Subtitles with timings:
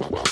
[0.00, 0.29] Wow.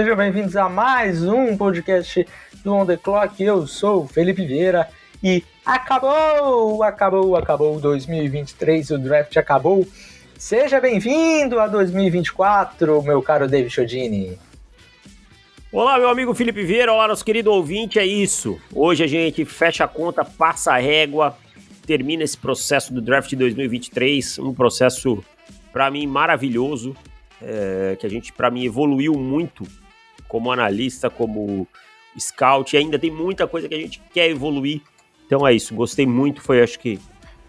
[0.00, 2.26] Sejam bem-vindos a mais um podcast
[2.64, 3.44] do On The Clock.
[3.44, 4.88] Eu sou Felipe Vieira
[5.22, 9.86] e acabou, acabou, acabou 2023, o draft acabou.
[10.38, 14.38] Seja bem-vindo a 2024, meu caro David Chodini.
[15.70, 18.58] Olá, meu amigo Felipe Vieira, olá, nosso querido ouvinte, é isso.
[18.74, 21.36] Hoje a gente fecha a conta, passa a régua,
[21.86, 25.22] termina esse processo do draft de 2023, um processo
[25.70, 26.96] para mim maravilhoso,
[27.42, 29.66] é, que a gente para mim evoluiu muito
[30.30, 31.66] como analista, como
[32.18, 34.80] scout, e ainda tem muita coisa que a gente quer evoluir.
[35.26, 36.98] Então é isso, gostei muito, foi acho que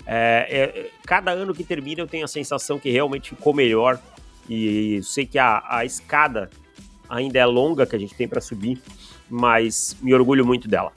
[0.06, 4.00] é, é, cada ano que termina eu tenho a sensação que realmente ficou melhor
[4.50, 6.50] e sei que a, a escada
[7.08, 8.82] ainda é longa que a gente tem para subir,
[9.30, 10.92] mas me orgulho muito dela.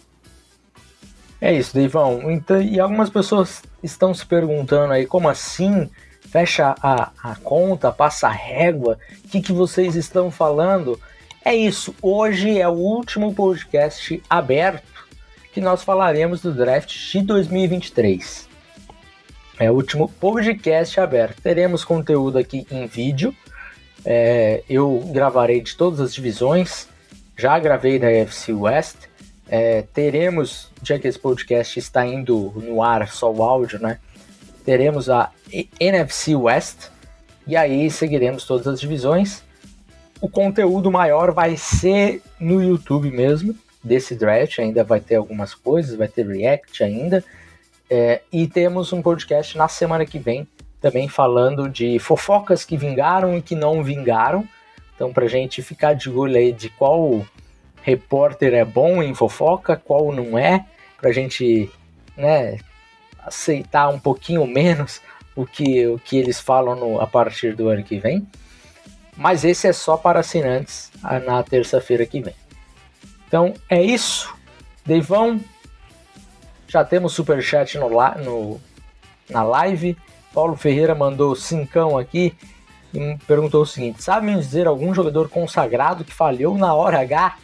[1.40, 2.30] É isso, Deivão.
[2.30, 5.90] Então, e algumas pessoas estão se perguntando aí, como assim?
[6.22, 10.98] Fecha a, a conta, passa a régua, o que, que vocês estão falando?
[11.46, 15.04] É isso, hoje é o último podcast aberto
[15.52, 18.48] que nós falaremos do draft de 2023.
[19.58, 21.42] É o último podcast aberto.
[21.42, 23.36] Teremos conteúdo aqui em vídeo.
[24.06, 26.88] É, eu gravarei de todas as divisões.
[27.36, 28.96] Já gravei da FC West.
[29.46, 33.98] É, teremos, já que esse podcast está indo no ar só o áudio, né?
[34.64, 35.30] Teremos a
[35.78, 36.88] NFC West.
[37.46, 39.42] E aí seguiremos todas as divisões.
[40.24, 44.58] O conteúdo maior vai ser no YouTube mesmo, desse draft.
[44.58, 47.22] Ainda vai ter algumas coisas, vai ter React ainda.
[47.90, 50.48] É, e temos um podcast na semana que vem,
[50.80, 54.48] também falando de fofocas que vingaram e que não vingaram.
[54.94, 57.22] Então, pra gente ficar de olho aí de qual
[57.82, 60.64] repórter é bom em fofoca, qual não é,
[60.98, 61.70] pra gente
[62.16, 62.56] né,
[63.18, 65.02] aceitar um pouquinho menos
[65.36, 68.26] o que, o que eles falam no, a partir do ano que vem.
[69.16, 70.90] Mas esse é só para assinantes
[71.24, 72.34] na terça-feira que vem.
[73.28, 74.34] Então é isso.
[74.84, 75.40] Deivão,
[76.68, 78.60] já temos superchat no, no,
[79.30, 79.96] na live.
[80.32, 82.34] Paulo Ferreira mandou cincão aqui
[82.92, 87.36] e perguntou o seguinte: sabe me dizer algum jogador consagrado que falhou na hora H?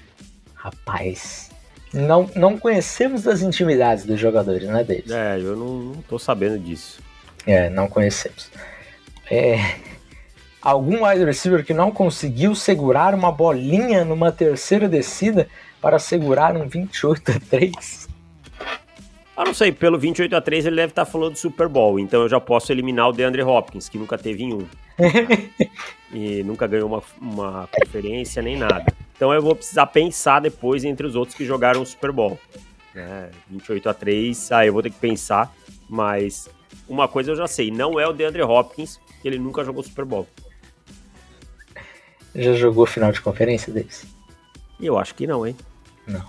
[0.55, 1.51] Rapaz,
[1.93, 5.11] não, não conhecemos das intimidades dos jogadores, né, deles?
[5.11, 7.01] É, eu não, não tô sabendo disso.
[7.47, 8.51] É, não conhecemos.
[9.31, 9.77] É,
[10.61, 15.49] algum wide receiver que não conseguiu segurar uma bolinha numa terceira descida
[15.81, 18.09] para segurar um 28 a 3?
[19.37, 22.23] Eu não sei, pelo 28 a 3 ele deve estar falando do Super Bowl, então
[22.23, 24.67] eu já posso eliminar o DeAndre Hopkins, que nunca teve em um.
[26.13, 28.85] e nunca ganhou uma, uma conferência nem nada.
[29.17, 32.39] Então eu vou precisar pensar depois entre os outros que jogaram o Super Bowl.
[32.95, 35.51] É, 28 a 3, aí eu vou ter que pensar,
[35.89, 36.51] mas
[36.87, 40.05] uma coisa eu já sei, não é o DeAndre Hopkins, que ele nunca jogou Super
[40.05, 40.27] Bowl.
[42.35, 44.07] Já jogou final de conferência deles?
[44.81, 45.57] Eu acho que não, hein?
[46.07, 46.25] Não.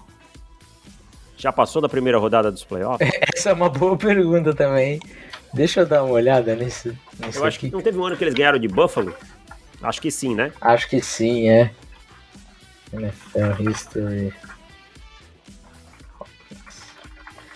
[1.38, 3.10] Já passou da primeira rodada dos playoffs?
[3.36, 5.00] Essa é uma boa pergunta também.
[5.54, 6.98] Deixa eu dar uma olhada nesse.
[7.20, 7.70] nesse eu acho aqui.
[7.70, 9.14] que não teve um ano que eles ganharam de Buffalo?
[9.82, 10.52] Acho que sim, né?
[10.62, 11.72] Acho que sim, é.
[12.94, 14.34] NFL History.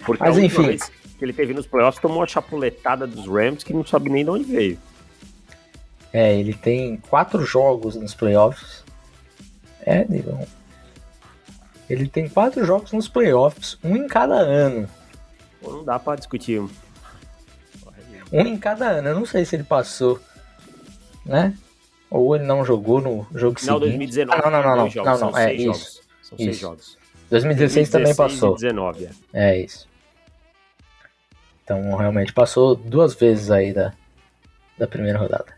[0.05, 0.77] Porque Mas enfim.
[0.77, 4.29] que ele teve nos playoffs tomou a chapuletada dos Rams que não sabe nem de
[4.29, 4.79] onde veio.
[6.15, 8.85] É, ele tem quatro jogos nos playoffs.
[9.81, 10.47] É, Digão.
[11.89, 14.87] Ele tem quatro jogos nos playoffs, um em cada ano.
[15.61, 16.61] Pô, não dá pra discutir.
[16.61, 16.69] Um
[18.31, 19.09] em cada ano.
[19.09, 20.17] Eu não sei se ele passou,
[21.25, 21.53] né?
[22.09, 23.97] Ou ele não jogou no jogo Final seguinte.
[23.97, 24.41] 2019.
[24.41, 25.65] Ah, não, não, não, não, jogos, não, não, são é seis isso.
[25.65, 26.01] jogos.
[26.21, 26.61] São seis isso.
[26.61, 26.97] jogos.
[27.29, 28.55] 2016 também 2016 passou.
[28.55, 29.11] E 19, é.
[29.33, 29.85] É isso.
[31.61, 33.91] Então realmente passou duas vezes aí da,
[34.77, 35.54] da primeira rodada.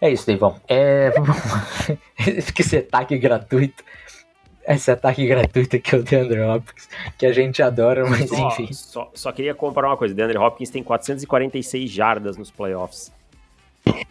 [0.00, 0.60] É isso, Deivão.
[0.68, 1.12] É.
[2.58, 3.82] Esse ataque gratuito.
[4.68, 8.72] Esse ataque gratuito que é o DeAndre Hopkins, que a gente adora, mas Só, enfim.
[8.72, 10.12] só, só queria comparar uma coisa.
[10.12, 13.12] DeAndre Hopkins tem 446 jardas nos playoffs.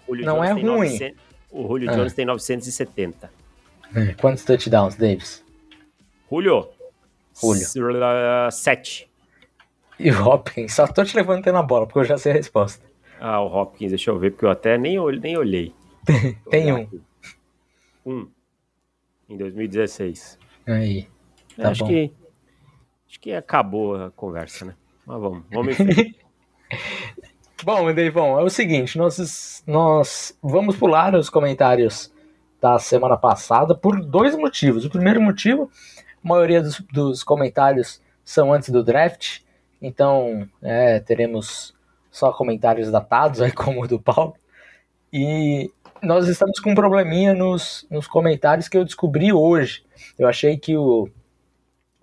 [0.07, 0.63] Não Jones é ruim.
[0.63, 1.95] 900 o Julio Ah.
[1.95, 3.29] Jones tem 970.
[3.95, 5.43] É, Quantos touchdowns, Davis?
[6.29, 6.69] Julio?
[7.39, 7.65] Julio.
[8.51, 9.09] 7.
[9.99, 12.84] E o Hopkins, só tô te levantando a bola, porque eu já sei a resposta.
[13.19, 15.73] Ah, o Hopkins, deixa eu ver, porque eu até nem, nem olhei.
[16.50, 16.88] Tem um.
[18.06, 18.27] Um.
[19.29, 20.38] Em 2016.
[20.67, 21.07] Aí.
[21.57, 21.89] É, tá acho bom.
[21.89, 22.13] que
[23.07, 24.75] acho que acabou a conversa, né?
[25.06, 26.15] Mas vamos, vamos em
[27.63, 32.11] bom, Deivão, é o seguinte, nós, nós vamos pular os comentários
[32.59, 34.85] da semana passada por dois motivos.
[34.85, 35.71] O primeiro motivo,
[36.23, 39.41] a maioria dos, dos comentários são antes do draft,
[39.81, 41.75] então é, teremos
[42.15, 44.35] só comentários datados, aí como o do Paulo.
[45.12, 45.69] E
[46.01, 49.83] nós estamos com um probleminha nos, nos comentários que eu descobri hoje.
[50.17, 51.09] Eu achei que, o,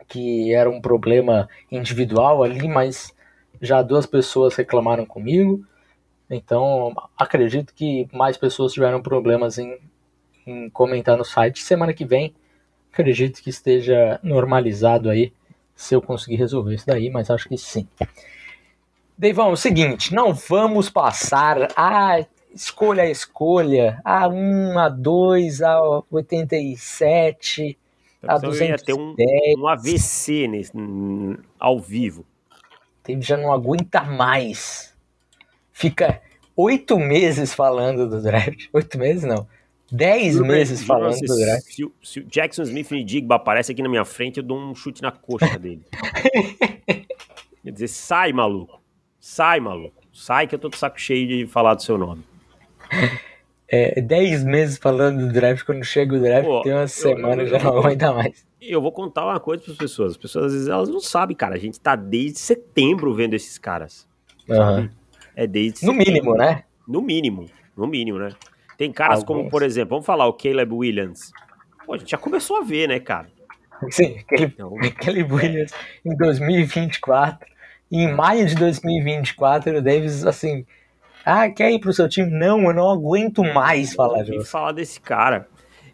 [0.06, 3.14] que era um problema individual ali, mas
[3.58, 5.64] já duas pessoas reclamaram comigo.
[6.28, 9.78] Então acredito que mais pessoas tiveram problemas em,
[10.46, 11.62] em comentar no site.
[11.62, 12.34] Semana que vem,
[12.92, 15.32] acredito que esteja normalizado aí
[15.74, 17.88] se eu conseguir resolver isso daí, mas acho que sim.
[19.22, 25.62] Deivão, é o seguinte, não vamos passar a escolha a escolha, a 1, a 2,
[25.62, 27.78] a 87,
[28.20, 28.68] a 210.
[28.68, 29.14] ia ter um,
[29.58, 30.72] um AVC nesse,
[31.56, 32.26] ao vivo.
[33.06, 34.92] Ele já não aguenta mais.
[35.72, 36.20] Fica
[36.56, 38.66] oito meses falando do draft.
[38.72, 39.46] Oito meses não.
[39.88, 41.70] Dez meses falando do draft.
[41.70, 44.74] Se, se, o Jackson Smith e Digba aparece aqui na minha frente, eu dou um
[44.74, 45.86] chute na coxa dele.
[47.62, 48.81] Quer dizer, sai, maluco.
[49.22, 50.02] Sai, maluco.
[50.12, 52.24] Sai que eu tô de saco cheio de falar do seu nome.
[53.68, 57.56] É, dez meses falando do draft, quando chega o draft, Pô, tem uma semana já
[57.60, 58.44] não aguenta mais.
[58.60, 60.10] Eu vou contar uma coisa para as pessoas.
[60.10, 61.54] As pessoas às vezes elas não sabem, cara.
[61.54, 64.08] A gente tá desde setembro vendo esses caras.
[64.48, 64.90] Uhum.
[65.36, 66.64] É desde No mínimo, né?
[66.86, 67.48] No mínimo.
[67.76, 68.30] No mínimo, né?
[68.76, 69.38] Tem caras Alguns.
[69.38, 71.32] como, por exemplo, vamos falar o Caleb Williams.
[71.86, 73.28] Pô, a gente já começou a ver, né, cara?
[73.88, 75.72] Sim, Caleb, então, Caleb Williams
[76.04, 77.52] em 2024.
[77.92, 80.64] Em maio de 2024, o Davis, assim,
[81.26, 82.30] ah, quer ir pro seu time?
[82.30, 84.50] Não, eu não aguento mais falar disso.
[84.50, 85.46] falar desse cara.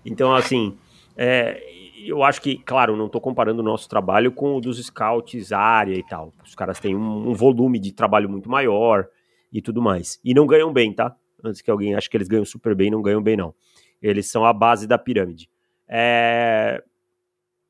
[0.05, 0.79] Então, assim,
[1.17, 1.61] é,
[2.07, 5.95] eu acho que, claro, não estou comparando o nosso trabalho com o dos scouts área
[5.95, 6.33] e tal.
[6.45, 9.09] Os caras têm um, um, volume de trabalho muito maior
[9.53, 10.21] e tudo mais.
[10.25, 11.15] E não ganham bem, tá?
[11.45, 13.53] Antes que alguém ache que eles ganham super bem, não ganham bem, não.
[14.01, 15.51] Eles são a base da pirâmide.
[15.89, 16.83] É...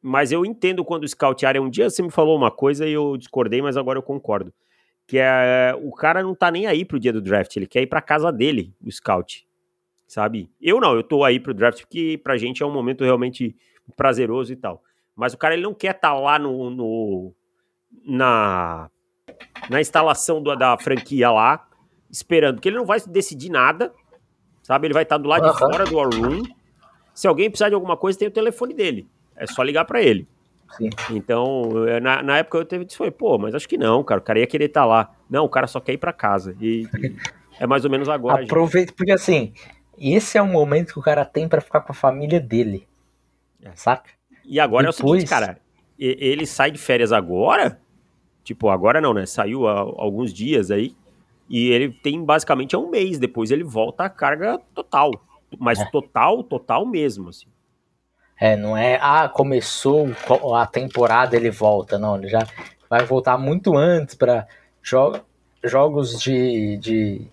[0.01, 1.61] Mas eu entendo quando o scout área.
[1.61, 4.53] Um dia você me falou uma coisa e eu discordei, mas agora eu concordo
[5.09, 7.87] que é o cara não tá nem aí pro dia do draft, ele quer ir
[7.87, 9.49] pra casa dele, o scout,
[10.07, 10.51] sabe?
[10.61, 13.57] Eu não, eu tô aí pro draft porque pra gente é um momento realmente
[13.97, 14.83] prazeroso e tal.
[15.17, 17.35] Mas o cara ele não quer estar tá lá no, no,
[18.05, 18.91] na
[19.71, 21.67] na instalação do, da franquia lá,
[22.11, 23.91] esperando, porque ele não vai decidir nada,
[24.63, 24.89] sabe?
[24.89, 25.53] Ele vai estar tá do lado uhum.
[25.53, 26.43] de fora do war room.
[27.15, 29.09] Se alguém precisar de alguma coisa, tem o telefone dele.
[29.39, 30.27] É só ligar para ele.
[30.77, 30.91] Sim.
[31.11, 34.25] Então, é, na, na época eu teve disse, pô, mas acho que não, cara, o
[34.25, 35.15] cara ia querer estar tá lá.
[35.31, 36.55] Não, o cara só quer ir para casa.
[36.61, 37.17] E, e,
[37.59, 38.45] é mais ou menos agora.
[38.45, 39.53] Aproveita, porque assim,
[39.97, 42.87] esse é o momento que o cara tem para ficar com a família dele.
[43.63, 43.71] É.
[43.75, 44.11] Saca?
[44.45, 45.01] E agora Depois...
[45.01, 45.59] é o seguinte, cara,
[45.99, 47.81] ele sai de férias agora,
[48.45, 49.27] tipo, agora não, né?
[49.27, 50.95] Saiu há alguns dias aí,
[51.49, 55.11] e ele tem basicamente um mês, depois ele volta à carga total.
[55.59, 55.85] Mas é.
[55.87, 57.47] total, total mesmo, assim.
[58.41, 60.09] É, não é, ah, começou
[60.55, 61.99] a temporada, ele volta.
[61.99, 62.47] Não, ele já
[62.89, 64.47] vai voltar muito antes para
[64.83, 65.21] jo
[65.65, 67.27] jogos de, de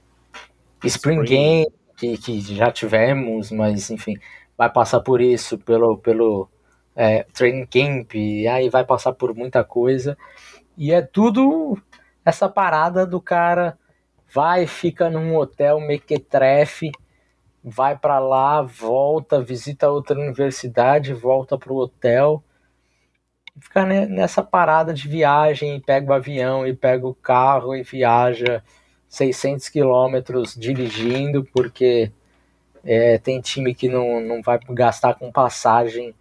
[0.84, 1.24] Spring, Spring.
[1.24, 4.16] Game, que, que já tivemos, mas enfim,
[4.57, 6.50] vai passar por isso, pelo, pelo
[6.95, 10.18] é, Training Camp, e aí vai passar por muita coisa.
[10.78, 11.78] E é tudo
[12.26, 13.78] essa parada do cara
[14.33, 16.92] vai, fica num hotel mequetrefe,
[17.68, 22.44] vai para lá, volta, visita outra universidade, volta pro hotel.
[23.60, 28.64] Fica nessa parada de viagem, pega o avião e pega o carro e viaja
[29.10, 32.12] 600 quilômetros dirigindo, porque
[32.84, 36.14] é, tem time que não, não vai gastar com passagem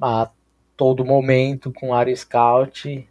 [0.00, 0.28] a
[0.76, 3.08] todo momento com área scout.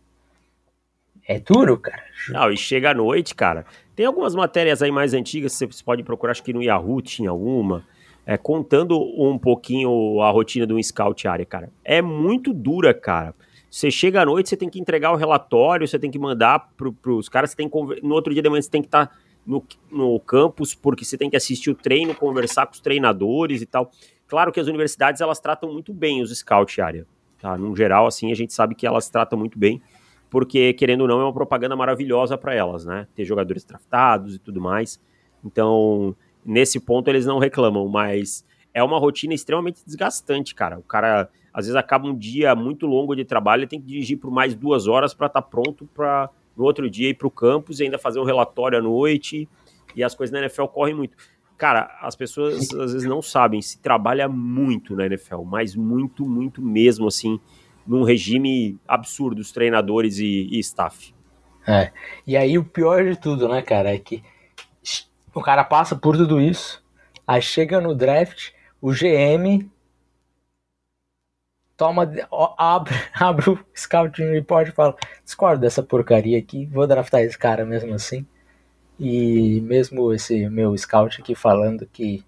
[1.26, 2.04] É duro, cara.
[2.30, 3.66] Não, e chega à noite, cara.
[4.00, 7.86] Tem algumas matérias aí mais antigas, você pode procurar, acho que no Yahoo tinha alguma,
[8.26, 11.70] é, contando um pouquinho a rotina de um scout área, cara.
[11.84, 13.36] É muito dura, cara.
[13.70, 17.12] Você chega à noite, você tem que entregar o relatório, você tem que mandar para
[17.12, 19.16] os caras, você tem que, no outro dia de manhã você tem que estar tá
[19.46, 23.66] no, no campus, porque você tem que assistir o treino, conversar com os treinadores e
[23.66, 23.92] tal.
[24.30, 27.06] Claro que as universidades, elas tratam muito bem os scout área,
[27.38, 27.58] tá?
[27.58, 29.82] No geral, assim, a gente sabe que elas tratam muito bem,
[30.30, 33.08] porque, querendo ou não, é uma propaganda maravilhosa para elas, né?
[33.16, 35.00] Ter jogadores draftados e tudo mais.
[35.44, 40.78] Então, nesse ponto, eles não reclamam, mas é uma rotina extremamente desgastante, cara.
[40.78, 44.18] O cara, às vezes, acaba um dia muito longo de trabalho e tem que dirigir
[44.18, 47.32] por mais duas horas para estar tá pronto para no outro dia ir para o
[47.32, 49.48] campus e ainda fazer um relatório à noite.
[49.96, 51.18] E as coisas na NFL correm muito.
[51.58, 56.62] Cara, as pessoas às vezes não sabem, se trabalha muito na NFL, mas muito, muito
[56.62, 57.40] mesmo, assim,
[57.90, 61.12] num regime absurdo, os treinadores e, e staff.
[61.68, 61.92] É.
[62.26, 64.24] E aí o pior de tudo, né, cara, é que
[65.34, 66.84] o cara passa por tudo isso,
[67.26, 69.68] aí chega no draft, o GM
[71.76, 72.08] toma,
[72.58, 77.66] abre, abre o scouting report e fala: discordo dessa porcaria aqui, vou draftar esse cara
[77.66, 78.26] mesmo assim.
[79.00, 82.24] E mesmo esse meu scout aqui falando que,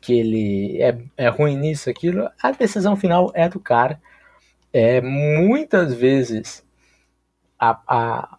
[0.00, 4.00] que ele é, é ruim nisso, aquilo, a decisão final é do cara.
[4.72, 6.64] É, muitas vezes
[7.58, 8.38] a, a,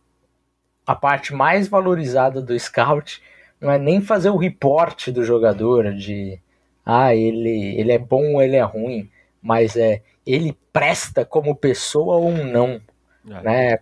[0.86, 3.22] a parte mais valorizada do scout
[3.60, 6.40] não é nem fazer o report do jogador de
[6.86, 9.10] ah, ele, ele é bom ou ele é ruim,
[9.42, 12.82] mas é ele presta como pessoa ou não,
[13.30, 13.42] é.
[13.42, 13.80] né?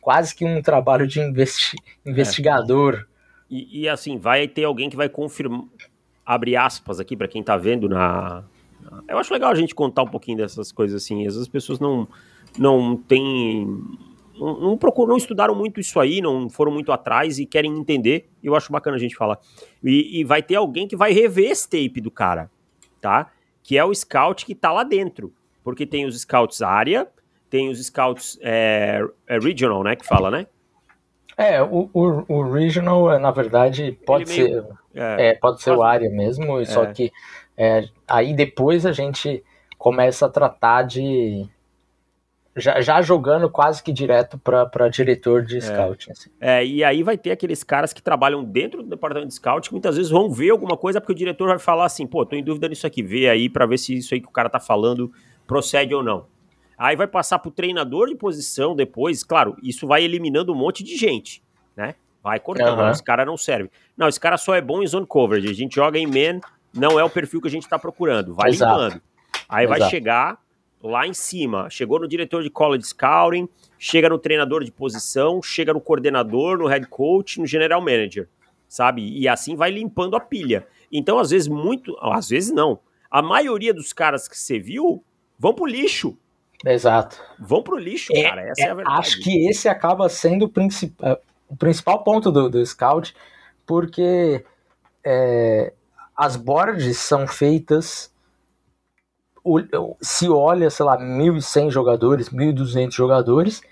[0.00, 2.94] quase que um trabalho de investi investigador.
[2.94, 3.18] É.
[3.50, 5.64] E, e, assim, vai ter alguém que vai confirmar,
[6.24, 8.44] abre aspas aqui para quem tá vendo na.
[9.08, 11.20] Eu acho legal a gente contar um pouquinho dessas coisas assim.
[11.20, 12.08] Às vezes as pessoas não,
[12.58, 13.66] não têm.
[14.38, 18.28] Não, não, procuram, não estudaram muito isso aí, não foram muito atrás e querem entender.
[18.42, 19.38] E eu acho bacana a gente falar.
[19.82, 22.50] E, e vai ter alguém que vai rever esse tape do cara,
[23.00, 23.30] tá?
[23.62, 25.32] Que é o scout que tá lá dentro.
[25.64, 27.08] Porque tem os scouts área,
[27.50, 29.96] tem os scouts é, é regional, né?
[29.96, 30.46] Que fala, né?
[31.36, 35.62] É, o, o, o regional, é, na verdade, pode Ele ser, meio, é, é, pode
[35.62, 36.92] ser o área mesmo, só é.
[36.92, 37.12] que
[37.58, 39.42] é, aí depois a gente
[39.76, 41.44] começa a tratar de
[42.56, 46.10] já, já jogando quase que direto para diretor de scout.
[46.10, 46.30] Assim.
[46.40, 49.74] É, e aí vai ter aqueles caras que trabalham dentro do departamento de scout que
[49.74, 52.44] muitas vezes vão ver alguma coisa porque o diretor vai falar assim, pô, tô em
[52.44, 55.12] dúvida nisso aqui, vê aí para ver se isso aí que o cara tá falando
[55.46, 56.26] procede ou não.
[56.76, 59.24] Aí vai passar para o treinador de posição depois.
[59.24, 61.42] Claro, isso vai eliminando um monte de gente,
[61.76, 61.96] né?
[62.22, 62.78] Vai cortando.
[62.78, 62.90] Uhum.
[62.90, 63.68] Esse cara não serve.
[63.96, 65.48] Não, esse cara só é bom em zone coverage.
[65.48, 66.40] A gente joga em man,
[66.74, 68.34] não é o perfil que a gente está procurando.
[68.34, 68.82] Vai Exato.
[68.82, 69.02] limpando.
[69.48, 69.80] Aí Exato.
[69.80, 70.38] vai chegar
[70.82, 71.68] lá em cima.
[71.70, 73.48] Chegou no diretor de college scouting,
[73.78, 78.28] chega no treinador de posição, chega no coordenador, no head coach, no general manager,
[78.68, 79.18] sabe?
[79.18, 80.66] E assim vai limpando a pilha.
[80.90, 81.96] Então, às vezes, muito.
[82.00, 82.78] Às vezes não.
[83.10, 85.02] A maioria dos caras que você viu
[85.38, 86.16] vão pro lixo.
[86.64, 87.22] Exato.
[87.38, 88.42] Vão pro lixo, é, cara.
[88.42, 88.98] Essa é, é, a verdade.
[88.98, 90.94] Acho que esse acaba sendo o, princip...
[91.02, 93.14] É, o principal ponto do, do scout,
[93.64, 94.44] porque
[95.04, 95.72] é,
[96.18, 98.12] as boards são feitas.
[100.00, 103.62] Se olha, sei lá, 1.100 jogadores, 1.200 jogadores,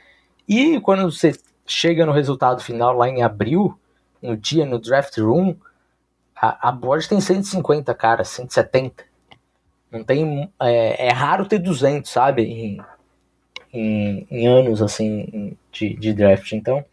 [0.49, 1.33] e quando você
[1.67, 3.77] chega no resultado final lá em abril,
[4.23, 5.57] no dia no draft room,
[6.37, 9.05] a, a board tem 150 caras, 170.
[9.91, 10.49] Não tem.
[10.61, 12.43] É, é raro ter 200, sabe?
[12.43, 12.81] Em,
[13.73, 16.53] em, em anos, assim, de, de, draft.
[16.53, 16.85] Então,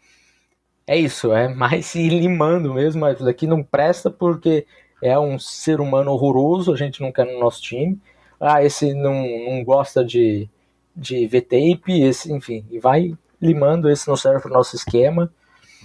[0.86, 1.32] é isso.
[1.32, 3.02] É mais se limando mesmo.
[3.02, 4.66] Mas daqui não presta porque
[5.04, 6.72] é um ser humano horroroso.
[6.72, 8.00] A gente não quer no nosso time.
[8.40, 10.48] Ah, esse não, não gosta de,
[10.96, 12.00] de ver tape.
[12.02, 13.90] Esse, enfim, e vai limando.
[13.90, 15.30] Esse não serve para o nosso esquema.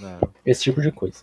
[0.01, 0.27] É.
[0.45, 1.21] Esse tipo de coisa.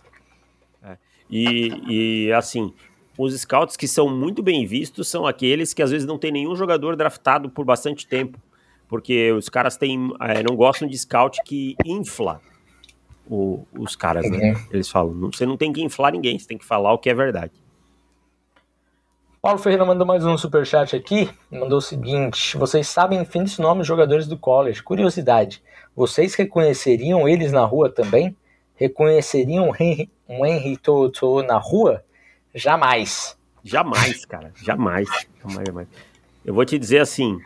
[0.83, 0.95] É.
[1.27, 2.71] E, e assim,
[3.17, 6.55] os scouts que são muito bem vistos são aqueles que às vezes não tem nenhum
[6.55, 8.37] jogador draftado por bastante tempo,
[8.87, 12.39] porque os caras têm, é, não gostam de scout que infla
[13.27, 14.51] o, os caras, né?
[14.51, 14.67] Uhum.
[14.71, 17.15] Eles falam, você não tem que inflar ninguém, você tem que falar o que é
[17.15, 17.53] verdade.
[19.41, 23.87] Paulo Ferreira mandou mais um superchat aqui, mandou o seguinte, vocês sabem infinitos nomes de
[23.87, 25.61] jogadores do college, curiosidade,
[25.95, 28.35] vocês reconheceriam eles na rua também?
[28.75, 29.71] Reconheceriam
[30.27, 32.03] um Henry Toto na rua?
[32.53, 33.37] Jamais.
[33.63, 34.51] Jamais, cara.
[34.55, 35.07] Jamais.
[35.41, 35.87] jamais, jamais.
[36.43, 37.39] Eu vou te dizer assim,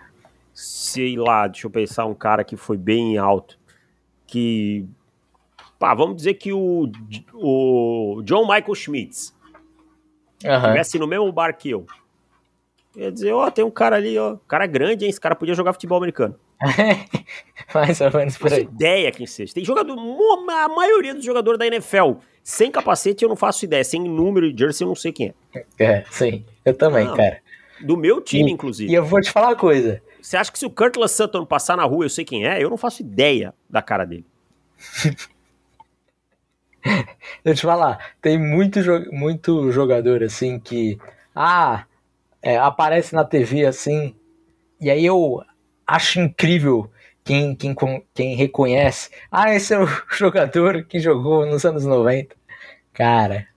[0.54, 3.60] sei lá, deixa eu pensar um cara que foi bem alto,
[4.26, 4.86] que,
[5.78, 6.90] pá, vamos dizer que o,
[7.34, 9.34] o John Michael Schmitz
[10.48, 11.86] estivesse no mesmo bar que eu.
[12.96, 15.56] Ia dizer, ó, oh, tem um cara ali, ó, cara grande, hein, esse cara podia
[15.56, 16.36] jogar futebol americano.
[17.74, 18.64] Mais ou menos por aí.
[18.64, 19.54] ideia quem seja.
[19.54, 19.98] Tem jogador,
[20.50, 24.60] a maioria dos jogadores da NFL sem capacete eu não faço ideia, sem número de
[24.60, 25.66] jersey eu não sei quem é.
[25.80, 27.40] É, sim, eu também, cara.
[27.80, 28.92] Do meu time, e, inclusive.
[28.92, 30.02] E eu vou te falar uma coisa.
[30.22, 32.62] Você acha que se o Curtis Sutton passar na rua eu sei quem é?
[32.62, 34.26] Eu não faço ideia da cara dele.
[37.44, 38.80] Deixa eu te falar, tem muito,
[39.12, 40.98] muito jogador assim que.
[41.36, 41.86] Ah,
[42.42, 44.16] é, aparece na TV assim.
[44.80, 45.44] E aí eu
[45.86, 46.90] acho incrível
[47.24, 47.76] quem, quem,
[48.14, 52.36] quem reconhece, ah, esse é o jogador que jogou nos anos 90.
[52.94, 53.48] Cara,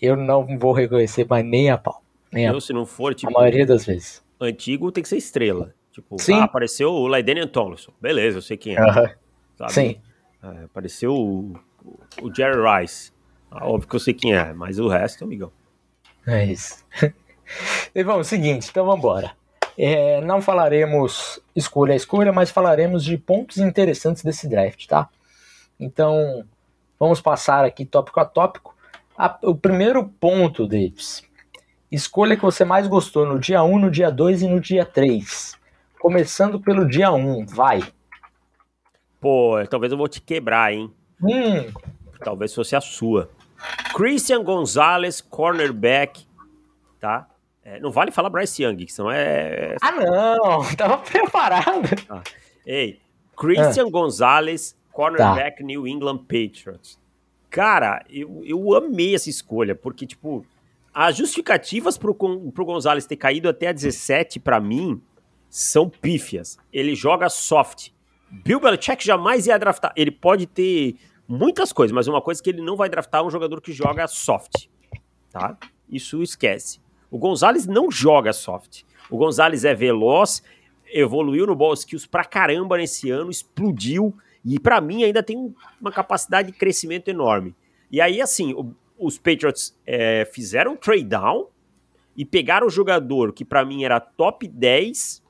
[0.00, 2.02] eu não vou reconhecer mais nem a pau.
[2.32, 4.22] Nem eu, a, se não for, tipo, a maioria das vezes.
[4.40, 5.74] Antigo tem que ser estrela.
[5.92, 6.40] Tipo, Sim.
[6.40, 7.92] Ah, apareceu o Laidenian Tomlinson.
[8.00, 8.80] Beleza, eu sei quem é.
[8.80, 9.68] Uh -huh.
[9.68, 10.00] Sim.
[10.42, 11.54] É, apareceu o,
[12.20, 13.12] o, Jerry Rice.
[13.50, 15.52] Ah, óbvio que eu sei quem é, mas o resto, amigão.
[16.26, 16.84] É isso.
[17.94, 19.32] e vamos, seguinte, então vamos embora.
[19.76, 25.08] É, não falaremos escolha a escolha, mas falaremos de pontos interessantes desse draft, tá?
[25.80, 26.44] Então,
[26.98, 28.74] vamos passar aqui tópico a tópico.
[29.16, 31.22] A, o primeiro ponto, Davis.
[31.90, 35.54] Escolha que você mais gostou no dia 1, no dia 2 e no dia 3.
[36.00, 37.82] Começando pelo dia 1, vai.
[39.20, 40.92] Pô, talvez eu vou te quebrar, hein?
[41.22, 41.72] Hum.
[42.22, 43.30] Talvez fosse a sua.
[43.94, 46.26] Christian Gonzalez, cornerback,
[47.00, 47.28] tá?
[47.64, 49.76] É, não vale falar Bryce Young, que senão é.
[49.80, 50.64] Ah, não!
[50.76, 51.88] Tava preparado.
[52.08, 52.22] Ah.
[52.66, 53.00] Ei,
[53.36, 53.90] Christian ah.
[53.90, 55.64] Gonzalez, cornerback tá.
[55.64, 56.98] New England Patriots.
[57.50, 60.44] Cara, eu, eu amei essa escolha, porque, tipo,
[60.92, 65.00] as justificativas pro, pro Gonzalez ter caído até a 17, para mim,
[65.48, 66.58] são pífias.
[66.72, 67.90] Ele joga soft.
[68.30, 69.92] Bill Belichick jamais ia draftar.
[69.94, 70.96] Ele pode ter
[71.32, 74.06] muitas coisas, mas uma coisa que ele não vai draftar é um jogador que joga
[74.06, 74.66] soft.
[75.30, 75.56] Tá?
[75.88, 76.78] Isso esquece.
[77.10, 78.82] O Gonzalez não joga soft.
[79.10, 80.42] O Gonzalez é veloz,
[80.92, 85.90] evoluiu no ball skills pra caramba nesse ano, explodiu e para mim ainda tem uma
[85.90, 87.54] capacidade de crescimento enorme.
[87.90, 91.48] E aí, assim, o, os Patriots é, fizeram trade down
[92.14, 95.21] e pegaram o jogador que para mim era top 10,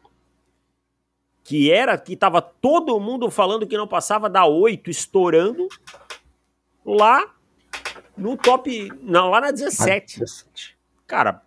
[1.45, 5.69] que era que tava todo mundo falando que não passava da 8, estourando,
[6.85, 7.35] lá
[8.17, 10.23] no top, não, lá na 17.
[11.07, 11.43] Cara,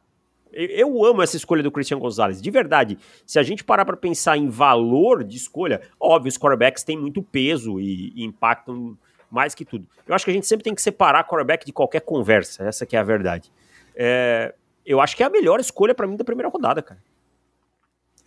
[0.52, 2.98] eu amo essa escolha do Christian Gonzalez, de verdade.
[3.26, 7.22] Se a gente parar para pensar em valor de escolha, óbvio, os quarterbacks têm muito
[7.22, 8.98] peso e, e, impactam
[9.30, 9.86] mais que tudo.
[10.08, 12.96] Eu acho que a gente sempre tem que separar quarterback de qualquer conversa, essa que
[12.96, 13.52] é a verdade.
[13.96, 14.54] É,
[14.86, 17.00] eu acho que é a melhor escolha para mim da primeira rodada, cara.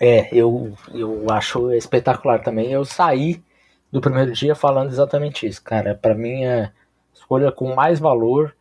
[0.00, 2.71] É, eu, eu acho espetacular também.
[2.71, 3.43] Eu saí
[3.90, 5.95] do primeiro dia falando exatamente isso, cara.
[5.95, 6.71] Para mim é
[7.12, 8.55] escolha com mais valor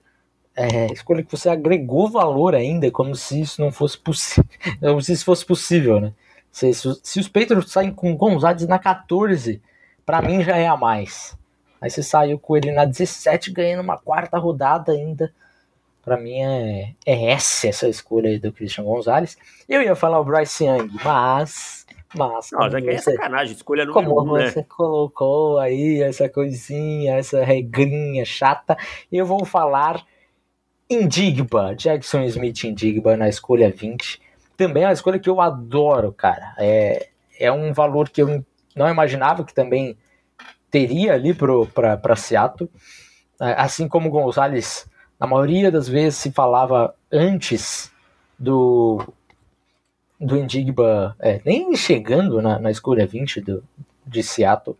[0.57, 4.49] é, escolha que você agregou valor ainda, como se isso não fosse possível,
[4.81, 6.13] como se isso fosse possível, né?
[6.51, 9.61] Se, se, se os Patriots saem com Gonzalez na 14,
[10.03, 11.37] para mim já é a mais.
[11.79, 15.31] Aí você saiu com ele na 17, ganhando uma quarta rodada ainda.
[16.07, 19.37] Para mim é, é essa essa escolha aí do Christian Gonzalez.
[19.67, 21.85] Eu ia falar o Bryce Young, mas.
[22.15, 22.49] Mas.
[22.53, 24.49] Não, já que é sacanagem, escolha número como um, né?
[24.49, 28.77] você colocou aí essa coisinha, essa regrinha chata,
[29.11, 30.01] eu vou falar
[30.89, 34.21] Indigba, Jackson Smith Indigba na escolha 20.
[34.55, 36.55] Também é uma escolha que eu adoro, cara.
[36.57, 39.97] É, é um valor que eu não imaginava que também
[40.71, 42.69] teria ali para Seattle.
[43.41, 47.91] É, assim como o Gonzalez, na maioria das vezes se falava antes
[48.37, 49.01] do,
[50.19, 53.63] do Indigba, é, nem chegando na, na escolha 20 do,
[54.05, 54.77] de Seattle.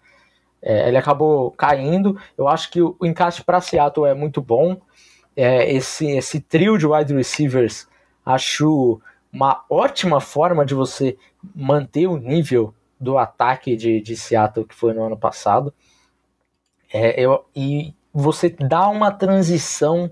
[0.62, 2.20] É, ele acabou caindo.
[2.38, 4.80] Eu acho que o, o encaixe para Seattle é muito bom
[5.36, 7.88] é, esse, esse trio de wide receivers
[8.26, 9.00] acho
[9.32, 11.16] uma ótima forma de você
[11.56, 15.72] manter o nível do ataque de, de Seattle que foi no ano passado.
[16.92, 20.10] É, eu, e você dá uma transição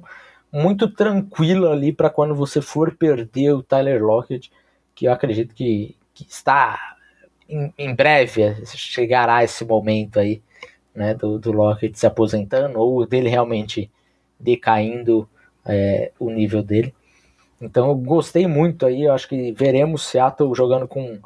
[0.51, 4.51] muito tranquila ali para quando você for perder o Tyler Lockett,
[4.93, 6.95] que eu acredito que, que está
[7.49, 10.41] em, em, breve chegará esse momento aí,
[10.95, 13.91] né, do, do Lockett se aposentando ou dele realmente
[14.39, 15.27] decaindo
[15.65, 16.93] é, o nível dele.
[17.60, 21.19] Então eu gostei muito aí, eu acho que veremos Seattle jogando com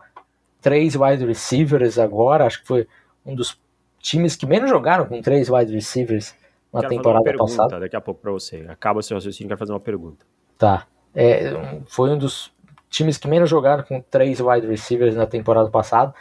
[0.62, 2.88] três wide receivers agora, acho que foi
[3.26, 3.60] um dos
[4.00, 6.34] times que menos jogaram com três wide receivers
[6.74, 7.80] na quero temporada fazer uma pergunta passada.
[7.80, 8.66] Daqui a pouco para você.
[8.70, 10.26] Acaba seu raciocínio, quero fazer uma pergunta.
[10.58, 10.86] Tá.
[11.14, 11.54] É,
[11.88, 12.52] foi um dos
[12.90, 16.14] times que menos jogaram com três wide receivers na temporada passada,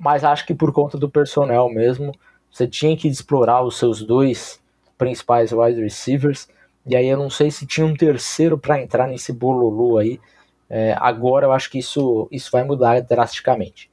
[0.00, 2.12] mas acho que por conta do personnel mesmo,
[2.50, 4.60] você tinha que explorar os seus dois
[4.96, 6.48] principais wide receivers.
[6.86, 10.20] E aí eu não sei se tinha um terceiro para entrar nesse bololô aí.
[10.68, 13.90] É, agora eu acho que isso, isso vai mudar drasticamente.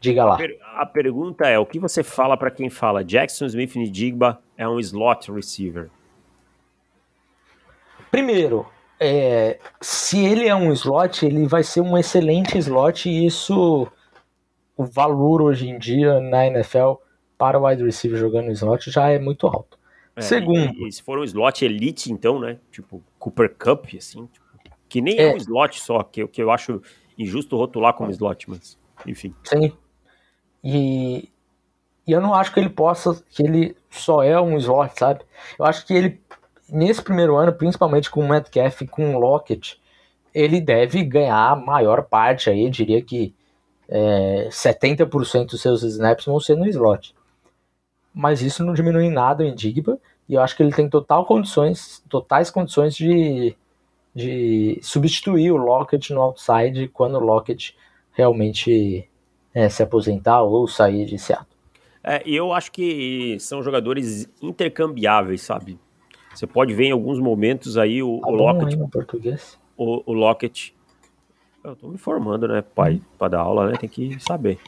[0.00, 0.38] Diga lá.
[0.76, 4.78] A pergunta é: o que você fala para quem fala Jackson Smith Ndigba é um
[4.78, 5.90] slot receiver?
[8.10, 8.66] Primeiro,
[9.00, 13.86] é, se ele é um slot, ele vai ser um excelente slot e isso,
[14.76, 16.94] o valor hoje em dia na NFL
[17.36, 19.78] para o wide receiver jogando slot já é muito alto.
[20.16, 20.72] É, Segundo.
[20.74, 22.58] E, e, se for um slot elite, então, né?
[22.70, 24.46] Tipo, Cooper Cup, assim, tipo,
[24.88, 25.28] que nem é.
[25.28, 26.82] é um slot só, que, que eu acho
[27.16, 29.34] injusto rotular como slot, mas enfim.
[29.44, 29.72] Sim.
[30.62, 31.28] E,
[32.06, 35.20] e eu não acho que ele possa, que ele só é um slot, sabe?
[35.58, 36.20] Eu acho que ele,
[36.68, 39.80] nesse primeiro ano, principalmente com o Metcalf e com o Lockett,
[40.34, 43.34] ele deve ganhar a maior parte aí, eu diria que
[43.88, 47.14] é, 70% dos seus snaps vão ser no slot
[48.18, 49.96] mas isso não diminui nada o Indigba,
[50.28, 53.56] E eu acho que ele tem total condições, totais condições de,
[54.12, 57.76] de substituir o Lockett no outside quando o Lockett
[58.12, 59.07] realmente
[59.54, 61.48] é, se aposentar ou sair de Seattle.
[62.02, 65.78] É, eu acho que são jogadores intercambiáveis, sabe?
[66.34, 68.80] Você pode ver em alguns momentos aí o, tá o Lockett.
[68.80, 69.58] Aí, português.
[69.76, 70.74] O, o Lockett.
[71.64, 73.02] Eu tô me informando, né, pai?
[73.18, 73.76] Pra dar aula, né?
[73.76, 74.58] Tem que saber.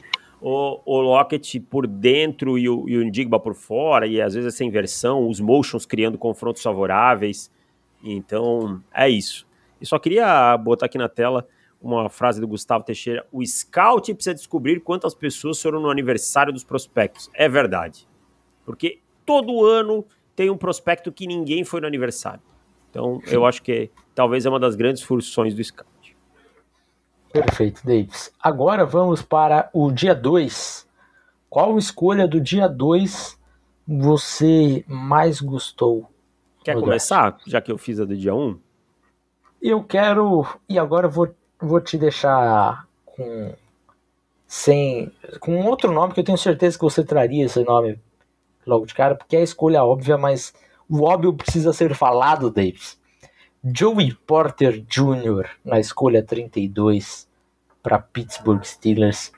[0.41, 4.53] O, o Lockett por dentro e o, e o Indigba por fora, e às vezes
[4.53, 7.49] essa inversão, os motions criando confrontos favoráveis.
[8.03, 9.47] Então, é isso.
[9.79, 11.47] E só queria botar aqui na tela
[11.81, 16.63] uma frase do Gustavo Teixeira: o scout precisa descobrir quantas pessoas foram no aniversário dos
[16.63, 17.29] prospectos.
[17.33, 18.07] É verdade.
[18.65, 22.41] Porque todo ano tem um prospecto que ninguém foi no aniversário.
[22.89, 25.89] Então, eu acho que talvez é uma das grandes funções do scout.
[27.31, 28.31] Perfeito, Davis.
[28.41, 30.87] Agora vamos para o dia 2.
[31.49, 33.39] Qual escolha do dia 2
[33.87, 36.09] você mais gostou?
[36.63, 38.37] Quer começar, já que eu fiz a do dia 1?
[38.37, 38.59] Um?
[39.61, 40.45] Eu quero.
[40.67, 43.53] E agora eu vou vou te deixar com
[44.47, 47.99] sem com outro nome que eu tenho certeza que você traria esse nome
[48.65, 50.53] logo de cara, porque é a escolha óbvia, mas
[50.89, 52.99] o óbvio precisa ser falado, Davis.
[53.63, 55.47] Joey Porter Jr.
[55.63, 57.29] na escolha 32
[57.81, 59.31] para Pittsburgh Steelers.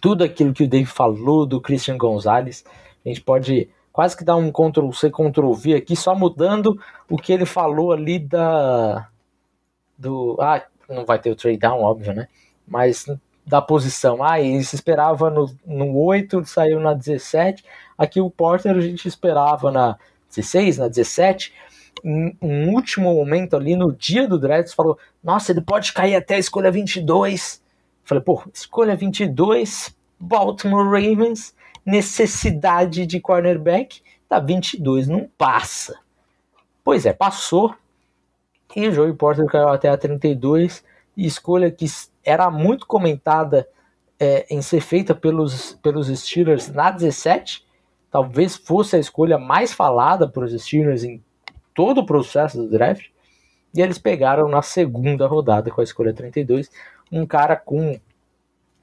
[0.00, 2.64] Tudo aquilo que o Dave falou do Christian Gonzalez,
[3.04, 7.16] a gente pode quase que dar um Ctrl C, Ctrl V aqui, só mudando o
[7.16, 9.08] que ele falou ali da
[9.96, 12.28] do ah, não vai ter o trade down, óbvio, né?
[12.66, 13.06] Mas
[13.46, 14.22] da posição.
[14.22, 17.64] Ah, e se esperava no, no 8, saiu na 17.
[17.96, 21.52] Aqui o Porter a gente esperava na 16, na 17.
[22.04, 26.36] Em um último momento ali no dia do draft, falou: Nossa, ele pode cair até
[26.36, 27.62] a escolha 22.
[28.04, 35.98] Falei: Pô, escolha 22, Baltimore Ravens, necessidade de cornerback, tá 22, não passa.
[36.84, 37.74] Pois é, passou.
[38.74, 40.84] E o Porter caiu até a 32,
[41.16, 41.86] escolha que
[42.24, 43.68] era muito comentada
[44.18, 47.66] é, em ser feita pelos, pelos Steelers na 17,
[48.10, 51.22] talvez fosse a escolha mais falada para os Steelers em
[51.74, 53.06] todo o processo do draft,
[53.74, 56.70] e eles pegaram na segunda rodada com a escolha 32,
[57.10, 57.98] um cara com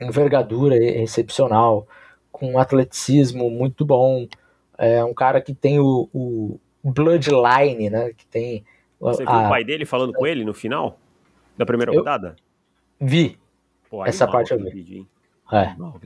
[0.01, 1.87] envergadura excepcional,
[2.31, 4.27] com atleticismo muito bom,
[4.77, 8.65] é um cara que tem o, o bloodline, né, que tem
[8.99, 10.99] você viu o pai dele falando com ele no final
[11.57, 12.35] da primeira eu rodada?
[12.99, 13.39] Vi.
[13.89, 14.69] Pô, Essa parte eu vi.
[14.69, 15.07] Vídeo,
[15.51, 15.57] é.
[15.57, 15.99] Animal.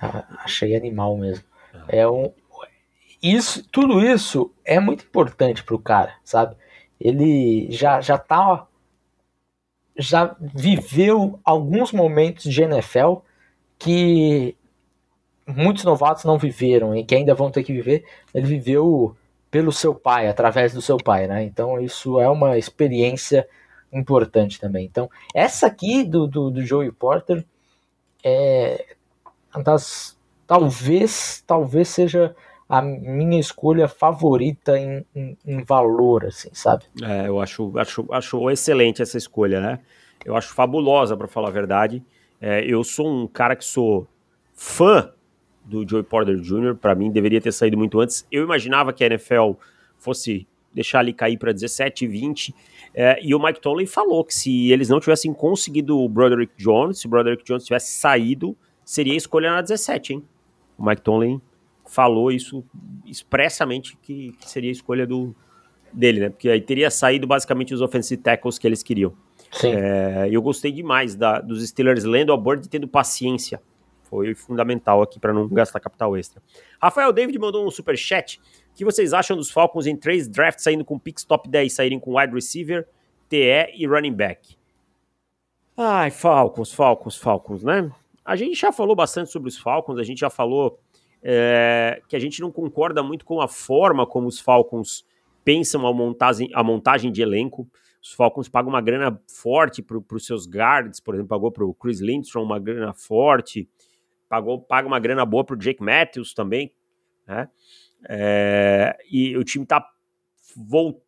[0.00, 1.44] Ah, achei animal mesmo.
[1.88, 2.00] É.
[2.00, 2.32] é um
[3.22, 6.54] isso, tudo isso é muito importante pro cara, sabe?
[7.00, 8.66] Ele já já tá
[9.98, 13.16] já viveu alguns momentos de NFL
[13.78, 14.54] que
[15.46, 18.04] muitos novatos não viveram e que ainda vão ter que viver.
[18.34, 19.16] Ele viveu
[19.50, 21.44] pelo seu pai, através do seu pai, né?
[21.44, 23.46] Então isso é uma experiência
[23.92, 24.84] importante também.
[24.84, 27.44] Então, essa aqui do, do, do Joey Porter
[28.24, 28.96] é
[29.62, 32.34] das talvez talvez seja
[32.68, 36.84] a minha escolha favorita em, em, em, valor, assim, sabe?
[37.00, 39.78] É, eu acho, acho, acho excelente essa escolha, né?
[40.24, 42.02] Eu acho fabulosa, para falar a verdade.
[42.40, 44.08] É, eu sou um cara que sou
[44.52, 45.12] fã
[45.66, 48.26] do Joey Porter Jr., para mim deveria ter saído muito antes.
[48.30, 49.52] Eu imaginava que a NFL
[49.98, 52.54] fosse deixar ele cair para 17, 20.
[52.94, 56.98] É, e o Mike Tomlin falou que se eles não tivessem conseguido o Broderick Jones,
[56.98, 60.22] se o Broderick Jones tivesse saído, seria a escolha na 17, hein?
[60.78, 61.40] O Mike Tomlin
[61.86, 62.62] falou isso
[63.06, 65.34] expressamente que, que seria a escolha do,
[65.92, 66.28] dele, né?
[66.28, 69.14] Porque aí teria saído basicamente os offensive tackles que eles queriam.
[69.52, 69.72] Sim.
[69.72, 73.60] É, eu gostei demais da, dos Steelers lendo a board e tendo paciência
[74.08, 76.42] foi fundamental aqui para não gastar capital extra.
[76.80, 78.40] Rafael David mandou um super chat.
[78.72, 81.98] O que vocês acham dos Falcons em três drafts saindo com picks top 10, saírem
[81.98, 82.86] com wide receiver,
[83.28, 84.56] TE e running back?
[85.76, 87.90] Ai, Falcons, Falcons, Falcons, né?
[88.24, 90.80] A gente já falou bastante sobre os Falcons, a gente já falou
[91.22, 95.04] é, que a gente não concorda muito com a forma como os Falcons
[95.44, 97.68] pensam a montagem, a montagem de elenco.
[98.02, 101.74] Os Falcons pagam uma grana forte para os seus guards, por exemplo, pagou para o
[101.74, 103.68] Chris Lindstrom uma grana forte
[104.28, 106.72] pagou, paga uma grana boa pro Jake Matthews também,
[107.26, 107.48] né?
[108.08, 109.86] É, e o time tá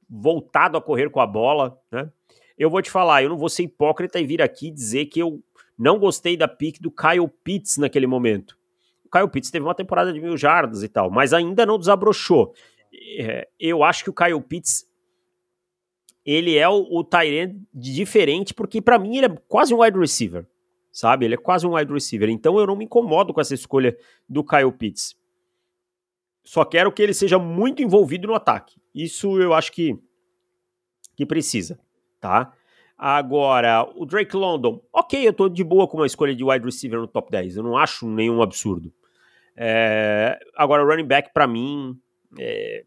[0.08, 2.10] voltado a correr com a bola, né?
[2.56, 5.40] Eu vou te falar, eu não vou ser hipócrita e vir aqui dizer que eu
[5.78, 8.58] não gostei da pick do Kyle Pitts naquele momento.
[9.04, 12.52] O Kyle Pitts teve uma temporada de mil jardas e tal, mas ainda não desabrochou.
[13.18, 14.88] É, eu acho que o Kyle Pitts
[16.26, 17.08] ele é o, o
[17.72, 20.44] diferente, porque para mim ele é quase um wide receiver
[20.98, 21.24] sabe?
[21.24, 22.28] Ele é quase um wide receiver.
[22.28, 23.96] Então eu não me incomodo com essa escolha
[24.28, 25.16] do Kyle Pitts.
[26.44, 28.80] Só quero que ele seja muito envolvido no ataque.
[28.92, 29.96] Isso eu acho que,
[31.14, 31.78] que precisa,
[32.20, 32.52] tá?
[32.96, 36.98] Agora, o Drake London, ok, eu tô de boa com uma escolha de wide receiver
[36.98, 37.58] no top 10.
[37.58, 38.92] Eu não acho nenhum absurdo.
[39.56, 41.96] É, agora, running back, para mim,
[42.36, 42.84] é,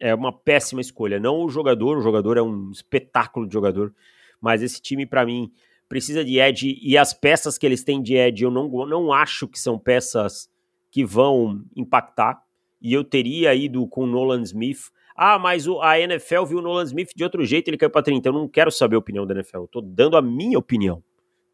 [0.00, 1.20] é uma péssima escolha.
[1.20, 3.94] Não o jogador, o jogador é um espetáculo de jogador,
[4.40, 5.52] mas esse time, para mim,
[5.88, 9.48] precisa de edge e as peças que eles têm de edge eu não, não acho
[9.48, 10.50] que são peças
[10.90, 12.42] que vão impactar.
[12.80, 14.90] E eu teria ido com Nolan Smith.
[15.16, 18.02] Ah, mas o, a NFL viu o Nolan Smith de outro jeito, ele caiu para
[18.02, 18.28] 30.
[18.28, 21.02] Eu não quero saber a opinião da NFL, eu tô dando a minha opinião,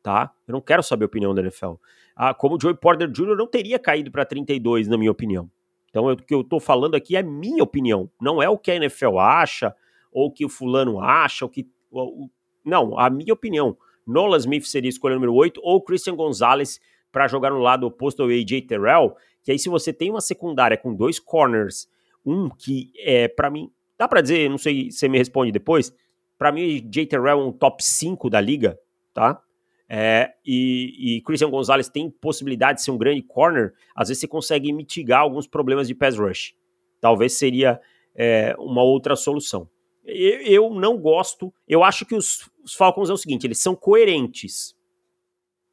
[0.02, 0.30] tá?
[0.46, 1.74] Eu não quero saber a opinião da NFL.
[2.14, 3.36] Ah, como o Joey Porter Jr.
[3.36, 5.50] não teria caído para 32, na minha opinião.
[5.88, 8.70] Então, eu, o que eu tô falando aqui é minha opinião, não é o que
[8.70, 9.74] a NFL acha,
[10.12, 11.66] ou o que o fulano acha, o que.
[11.90, 12.28] O,
[12.64, 13.76] não, a minha opinião.
[14.06, 18.22] Nolan Smith seria a escolha número 8, ou Christian Gonzalez para jogar no lado oposto
[18.22, 21.88] ao AJ Terrell, que aí se você tem uma secundária com dois corners,
[22.24, 25.94] um que é para mim, dá para dizer, não sei se você me responde depois,
[26.36, 28.78] para mim AJ Terrell é um top 5 da liga,
[29.12, 29.40] tá?
[29.88, 34.26] É, e, e, Christian Gonzalez tem possibilidade de ser um grande corner, às vezes você
[34.26, 36.54] consegue mitigar alguns problemas de pass rush.
[37.00, 37.80] Talvez seria
[38.14, 39.68] é, uma outra solução.
[40.04, 43.74] Eu, eu, não gosto, eu acho que os, os Falcons é o seguinte, eles são
[43.74, 44.74] coerentes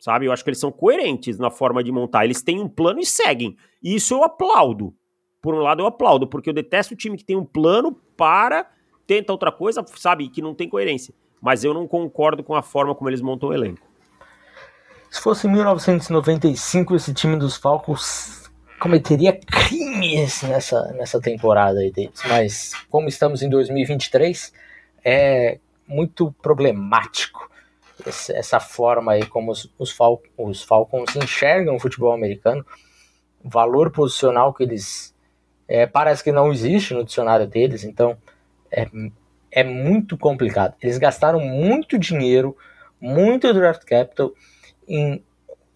[0.01, 0.25] sabe?
[0.25, 2.25] Eu acho que eles são coerentes na forma de montar.
[2.25, 3.55] Eles têm um plano e seguem.
[3.81, 4.93] E isso eu aplaudo.
[5.39, 8.67] Por um lado, eu aplaudo, porque eu detesto o time que tem um plano para,
[9.07, 10.27] tenta outra coisa, sabe?
[10.27, 11.13] Que não tem coerência.
[11.39, 13.87] Mas eu não concordo com a forma como eles montam o elenco.
[15.09, 18.40] Se fosse 1995, esse time dos Falcons
[18.81, 22.19] cometeria crimes nessa, nessa temporada aí deles.
[22.27, 24.51] Mas como estamos em 2023,
[25.05, 27.51] é muito problemático
[28.07, 32.65] essa forma aí como os, os, Fal os Falcons enxergam o futebol americano,
[33.43, 35.13] o valor posicional que eles
[35.67, 38.17] é, parece que não existe no dicionário deles, então
[38.71, 38.87] é,
[39.51, 40.73] é muito complicado.
[40.81, 42.57] Eles gastaram muito dinheiro,
[42.99, 44.31] muito draft capital
[44.87, 45.23] em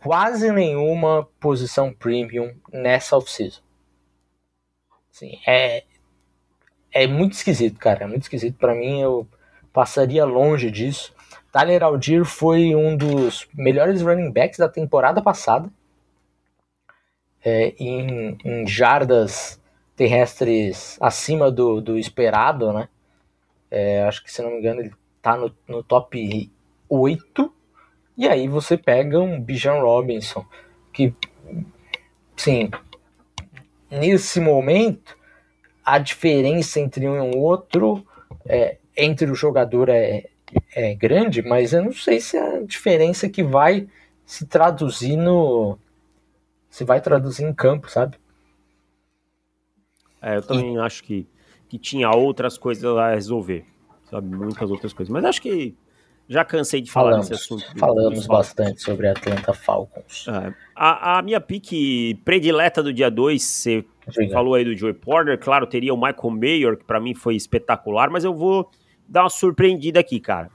[0.06, 3.60] quase nenhuma posição premium nessa off-season.
[5.12, 5.84] Assim, é,
[6.92, 8.04] é muito esquisito, cara.
[8.04, 8.56] É muito esquisito.
[8.56, 9.28] Para mim, eu
[9.74, 11.12] passaria longe disso.
[11.52, 15.72] Tyler Algier foi um dos melhores running backs da temporada passada.
[17.44, 19.60] É, em, em, jardas
[19.96, 22.90] terrestres acima do, do esperado, né?
[23.72, 26.52] É, acho que, se não me engano, ele tá no, no top
[26.88, 27.55] 8.
[28.18, 30.46] E aí você pega um Bijan Robinson,
[30.94, 31.14] que,
[32.36, 32.72] sim,
[33.92, 35.18] nesse momento,
[35.84, 38.06] a diferença entre um e outro,
[38.46, 40.30] é, entre o jogador é,
[40.74, 43.88] é grande, mas eu não sei se é a diferença que vai
[44.26, 45.78] se traduzir no.
[46.70, 48.18] se vai traduzir em campo, sabe?
[50.22, 50.80] É, eu também e...
[50.80, 51.28] acho que,
[51.70, 53.66] que tinha outras coisas a resolver,
[54.10, 54.34] sabe?
[54.36, 55.12] Muitas outras coisas.
[55.12, 55.76] Mas acho que
[56.28, 57.80] já cansei de falar falamos, desse assunto.
[57.80, 60.28] Falamos bastante sobre Atlanta Falcons.
[60.28, 63.86] É, a, a, minha pique predileta do dia 2, você
[64.32, 68.10] falou aí do Joey Porter, claro, teria o Michael Mayer, que para mim foi espetacular,
[68.10, 68.70] mas eu vou
[69.08, 70.50] dar uma surpreendida aqui, cara.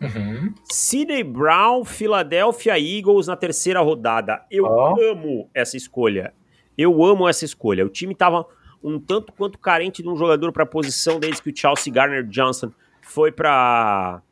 [0.00, 0.52] Uhum.
[0.64, 4.44] Sidney Brown, Philadelphia Eagles na terceira rodada.
[4.50, 5.00] Eu oh.
[5.10, 6.32] amo essa escolha.
[6.76, 7.84] Eu amo essa escolha.
[7.84, 8.46] O time tava
[8.82, 12.26] um tanto quanto carente de um jogador para a posição desde que o Chelsea Garner
[12.26, 14.22] Johnson foi para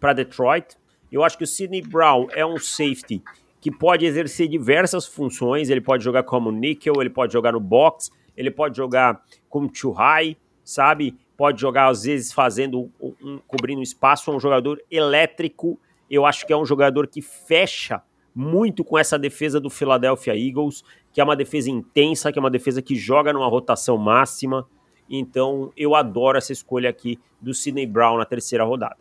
[0.00, 0.76] para Detroit.
[1.12, 3.22] Eu acho que o Sidney Brown é um safety
[3.60, 5.68] que pode exercer diversas funções.
[5.68, 9.92] Ele pode jogar como nickel, ele pode jogar no box, ele pode jogar como too
[9.92, 11.16] high, sabe?
[11.40, 15.80] pode jogar às vezes fazendo um, um, cobrindo espaço, é um jogador elétrico.
[16.10, 18.02] Eu acho que é um jogador que fecha
[18.34, 22.50] muito com essa defesa do Philadelphia Eagles, que é uma defesa intensa, que é uma
[22.50, 24.68] defesa que joga numa rotação máxima.
[25.08, 28.98] Então, eu adoro essa escolha aqui do Sidney Brown na terceira rodada.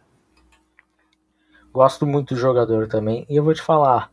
[1.74, 3.26] Gosto muito do jogador também.
[3.30, 4.12] E eu vou te falar,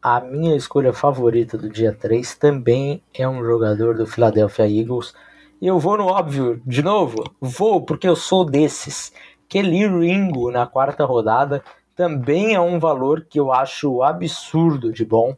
[0.00, 5.14] a minha escolha favorita do dia 3 também é um jogador do Philadelphia Eagles
[5.60, 7.24] e eu vou no óbvio de novo?
[7.40, 9.12] Vou, porque eu sou desses.
[9.48, 15.34] Kelly Ringo na quarta rodada também é um valor que eu acho absurdo de bom.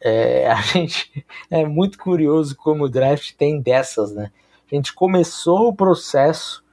[0.00, 4.30] É, a gente é muito curioso como o draft tem dessas, né?
[4.70, 6.64] A gente começou o processo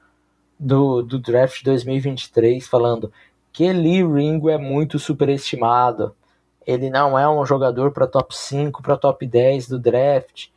[0.58, 3.12] do, do draft 2023 falando
[3.54, 6.14] que Lee Ringo é muito superestimado.
[6.66, 10.48] Ele não é um jogador para top 5, para top 10 do draft.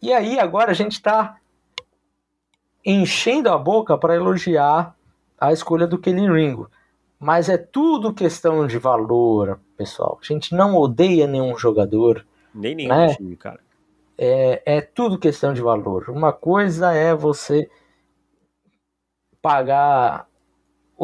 [0.00, 1.38] E aí agora a gente está
[2.84, 4.94] enchendo a boca para elogiar
[5.40, 6.70] a escolha do Kelly Ringo.
[7.18, 10.18] Mas é tudo questão de valor, pessoal.
[10.20, 12.26] A gente não odeia nenhum jogador.
[12.54, 13.14] Nem nenhum né?
[13.14, 13.60] time, cara.
[14.18, 16.10] é, é tudo questão de valor.
[16.10, 17.70] Uma coisa é você
[19.40, 20.26] pagar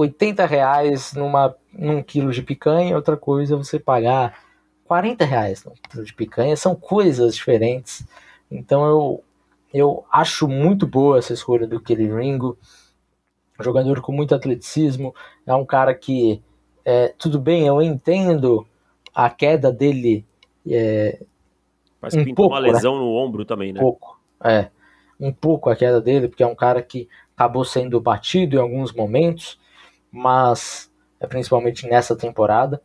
[0.00, 4.44] 80 reais numa, num quilo de picanha, outra coisa é você pagar
[4.84, 6.56] 40 reais num quilo de picanha.
[6.56, 8.06] São coisas diferentes.
[8.48, 9.24] Então eu,
[9.74, 12.56] eu acho muito boa essa escolha do Kelly Ringo.
[13.58, 15.12] jogador com muito atleticismo.
[15.44, 16.40] É um cara que,
[16.84, 18.64] é, tudo bem, eu entendo
[19.12, 20.24] a queda dele.
[20.64, 21.20] É,
[22.00, 22.70] Mas um pouco, uma né?
[22.70, 23.00] lesão né?
[23.00, 23.80] no ombro também, né?
[23.80, 24.70] Um pouco, é.
[25.18, 28.92] Um pouco a queda dele, porque é um cara que acabou sendo batido em alguns
[28.92, 29.58] momentos,
[30.10, 30.90] mas
[31.20, 32.80] é principalmente nessa temporada.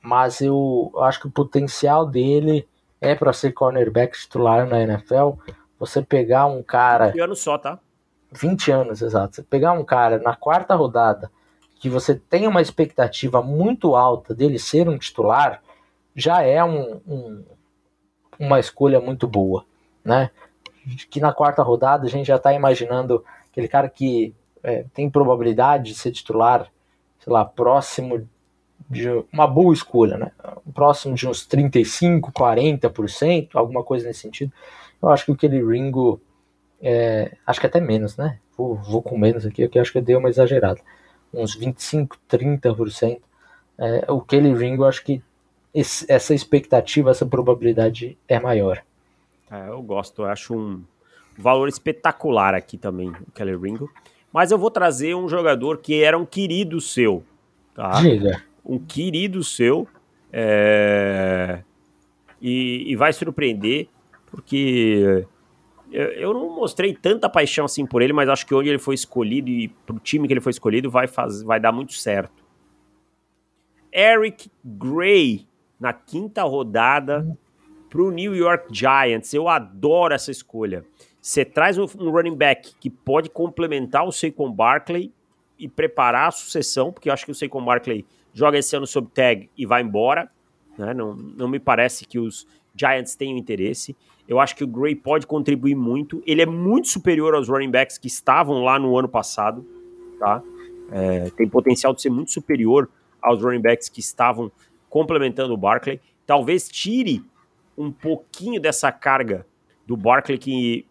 [0.00, 2.68] Mas eu acho que o potencial dele
[3.00, 5.32] é para ser cornerback titular na NFL.
[5.78, 7.08] Você pegar um cara.
[7.08, 7.78] 20 anos só, tá?
[8.32, 9.36] 20 anos, exato.
[9.36, 11.30] Você pegar um cara na quarta rodada
[11.78, 15.62] que você tem uma expectativa muito alta dele ser um titular,
[16.16, 17.44] já é um, um,
[18.38, 19.66] uma escolha muito boa,
[20.02, 20.30] né?
[21.10, 25.92] Que na quarta rodada a gente já está imaginando aquele cara que é, tem probabilidade
[25.92, 26.68] de ser titular,
[27.20, 28.28] sei lá, próximo
[28.90, 30.32] de uma boa escolha, né?
[30.74, 34.52] Próximo de uns 35, 40%, alguma coisa nesse sentido.
[35.00, 36.20] Eu acho que aquele Ringo,
[36.82, 38.38] é, acho que até menos, né?
[38.56, 40.80] Vou, vou com menos aqui, porque acho que deu uma exagerada.
[41.32, 43.20] Uns 25, 30%.
[43.78, 45.22] É, o Kelly Ringo, acho que
[45.72, 48.82] esse, essa expectativa, essa probabilidade é maior.
[49.50, 50.84] É, eu gosto, eu acho um,
[51.36, 53.90] valor espetacular aqui também, o Kelly Ringo.
[54.34, 57.22] Mas eu vou trazer um jogador que era um querido seu.
[57.72, 58.02] Tá?
[58.02, 58.42] Diga.
[58.66, 59.86] Um querido seu.
[60.32, 61.62] É...
[62.42, 63.86] E, e, vai surpreender,
[64.26, 65.24] porque
[65.92, 69.48] eu, não mostrei tanta paixão assim por ele, mas acho que onde ele foi escolhido
[69.48, 72.44] e pro time que ele foi escolhido vai, faz, vai dar muito certo.
[73.92, 75.46] Eric Gray,
[75.78, 77.24] na quinta rodada,
[77.88, 79.32] pro New York Giants.
[79.32, 80.84] Eu adoro essa escolha.
[81.24, 85.10] Você traz um, running back que pode complementar o Saquon Barkley
[85.58, 89.08] e preparar a sucessão, porque eu acho que o Saquon Barkley joga esse ano sob
[89.10, 90.30] tag e vai embora.
[90.76, 90.92] Né?
[90.92, 93.96] Não, não me parece que os Giants tenham interesse.
[94.28, 96.22] Eu acho que o Gray pode contribuir muito.
[96.26, 99.66] Ele é muito superior aos running backs que estavam lá no ano passado.
[100.18, 100.42] Tá?
[100.92, 102.90] É, tem potencial de ser muito superior
[103.22, 104.52] aos running backs que estavam
[104.90, 105.98] complementando o Barkley.
[106.26, 107.24] Talvez tire
[107.78, 109.46] um pouquinho dessa carga
[109.86, 110.86] do Barkley que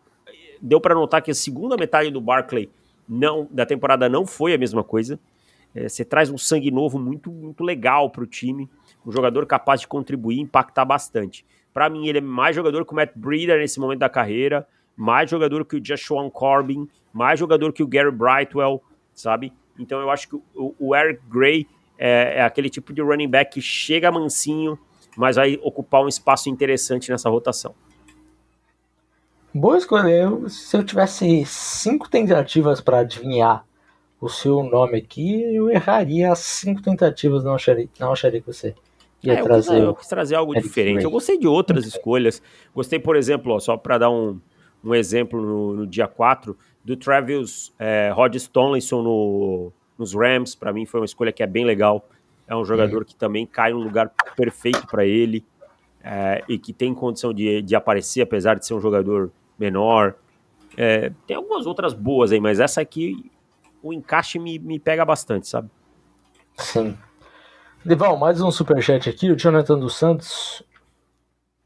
[0.64, 2.70] deu para notar que a segunda metade do Barclay
[3.08, 5.20] não, da temporada não foi a mesma coisa.
[5.76, 8.70] É, você traz um sangue novo muito, muito legal para o time,
[9.06, 11.46] um jogador capaz de contribuir, impactar bastante.
[11.74, 15.30] Para mim, ele é mais jogador que o Matt Breeder nesse momento da carreira, mais
[15.30, 18.82] jogador que o Joshua Corbin, mais jogador que o Gary Brightwell,
[19.14, 19.52] sabe?
[19.78, 23.54] Então eu acho que o, o Eric Gray é, é, aquele tipo de running back
[23.54, 24.78] que chega mansinho,
[25.18, 27.76] mas vai ocupar um espaço interessante nessa rotação.
[29.54, 30.10] Boa escolha.
[30.10, 33.64] Eu, se eu tivesse cinco tentativas para adivinhar
[34.20, 38.74] o seu nome aqui, eu erraria as cinco tentativas, não acharia, não acharia que você
[39.22, 39.78] ia é, trazer.
[39.78, 41.04] Eu, eu quis trazer algo diferente.
[41.04, 42.42] Eu gostei de outras escolhas.
[42.74, 44.40] Gostei, por exemplo, ó, só para dar um,
[44.84, 50.56] um exemplo no, no, dia 4, do Travis é, Rod Stonelson no, nos Rams.
[50.56, 52.10] Para mim foi uma escolha que é bem legal.
[52.48, 53.06] É um jogador uhum.
[53.06, 55.46] que também cai no lugar perfeito para ele
[56.04, 60.16] é, e que tem condição de, de aparecer, apesar de ser um jogador menor.
[60.76, 63.32] É, tem algumas outras boas aí, mas essa aqui,
[63.82, 65.70] o encaixe me, me pega bastante, sabe?
[66.58, 66.98] Sim.
[67.86, 69.30] Livão, mais um superchat aqui.
[69.30, 70.64] O Jonathan dos Santos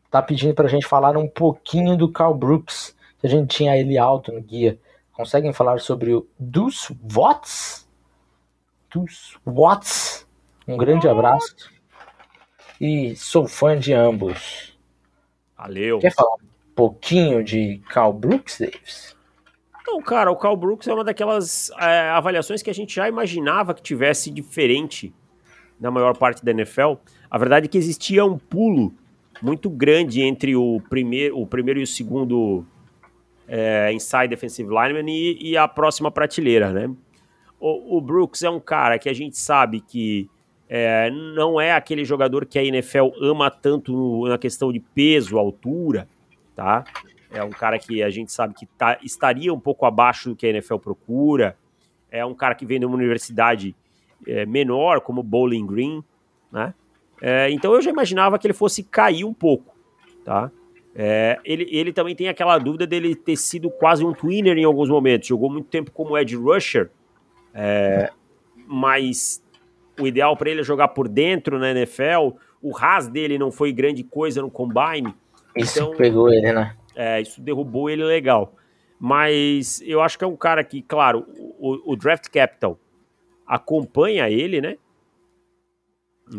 [0.10, 3.97] tá pedindo pra gente falar um pouquinho do Carl Brooks, que a gente tinha ele
[3.97, 4.80] alto no guia.
[5.13, 7.88] Conseguem falar sobre o Dus Watts?
[8.93, 10.28] Dus Watts.
[10.67, 11.56] Um grande abraço.
[12.80, 14.78] E sou fã de ambos.
[15.58, 16.00] Valeu.
[16.00, 16.38] Quer falar
[16.78, 19.18] pouquinho de Cal Brooks, Davis?
[19.88, 23.74] Não, cara, o Cal Brooks é uma daquelas é, avaliações que a gente já imaginava
[23.74, 25.12] que tivesse diferente
[25.80, 26.94] na maior parte da NFL.
[27.32, 28.94] A verdade é que existia um pulo
[29.42, 32.63] muito grande entre o primeiro, o primeiro e o segundo
[33.48, 36.94] é, inside defensive lineman e, e, a próxima prateleira, né?
[37.60, 40.30] O, o, Brooks é um cara que a gente sabe que
[40.69, 46.08] é, não é aquele jogador que a NFL ama tanto na questão de peso, altura,
[46.58, 46.84] tá?
[47.32, 50.48] É um cara que a gente sabe que tá, estaria um pouco abaixo do que
[50.48, 51.56] a NFL procura.
[52.10, 53.76] É um cara que vem de uma universidade
[54.26, 56.04] é, menor, como Bowling Green,
[56.52, 56.74] né?
[57.22, 59.76] É, então eu já imaginava que ele fosse cair um pouco,
[60.26, 60.52] tá?
[60.96, 64.90] É, ele, ele também tem aquela dúvida dele ter sido quase um twinner em alguns
[64.90, 65.28] momentos.
[65.28, 66.90] Jogou muito tempo como edge rusher,
[67.54, 68.10] é,
[68.66, 69.44] mas
[70.00, 72.36] o ideal para ele é jogar por dentro na NFL.
[72.64, 75.14] O ras dele não foi grande coisa no combine.
[75.58, 76.76] Isso então, pegou ele, né?
[76.96, 78.56] É, isso derrubou ele legal.
[79.00, 81.26] Mas eu acho que é um cara que, claro,
[81.60, 82.80] o, o Draft Capital
[83.46, 84.78] acompanha ele, né?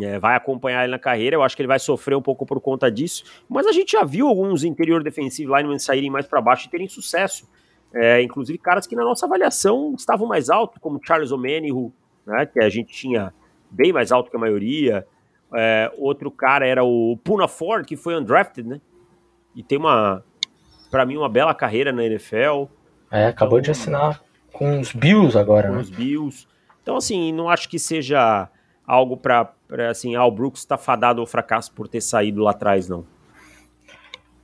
[0.00, 1.36] É, vai acompanhar ele na carreira.
[1.36, 3.24] Eu acho que ele vai sofrer um pouco por conta disso.
[3.48, 6.88] Mas a gente já viu alguns interior defensivo linemen saírem mais para baixo e terem
[6.88, 7.48] sucesso.
[7.94, 11.90] É, inclusive caras que na nossa avaliação estavam mais alto, como Charles O'Manihu,
[12.26, 13.32] né, que a gente tinha
[13.70, 15.06] bem mais alto que a maioria.
[15.54, 18.80] É, outro cara era o Puna Ford, que foi undrafted, né?
[19.54, 20.24] E tem uma,
[20.90, 22.64] para mim, uma bela carreira na NFL.
[23.10, 24.22] É, acabou então, de assinar
[24.52, 25.80] com os Bills agora, com né?
[25.80, 26.46] os Bills.
[26.82, 28.48] Então, assim, não acho que seja
[28.86, 29.52] algo para
[29.90, 33.04] assim, ah, o Brooks está fadado ao fracasso por ter saído lá atrás, não.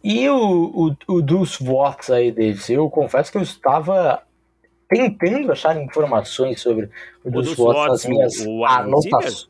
[0.02, 4.22] E o, o, o dos Vox aí, Davis, eu confesso que eu estava
[4.86, 6.90] tentando achar informações sobre
[7.24, 9.48] o, o dos Vox nas minhas, anotações,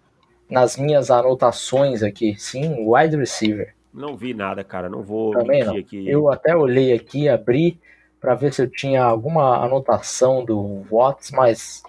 [0.48, 2.36] nas minhas anotações aqui.
[2.38, 3.74] Sim, wide receiver.
[3.94, 5.76] Não vi nada, cara, não vou Também não.
[5.76, 6.08] Aqui.
[6.08, 7.78] Eu até olhei aqui, abri
[8.20, 11.82] para ver se eu tinha alguma anotação do Watts, mas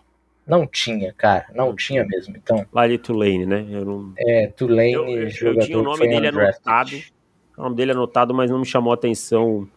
[0.45, 2.35] não tinha, cara, não tinha mesmo.
[2.37, 3.65] Então, lá de Tulane, né?
[3.69, 4.13] Eu não...
[4.17, 6.91] É, Tulane, eu, eu, eu tinha o nome dele anotado
[7.57, 9.67] o nome dele anotado, mas não me chamou a atenção.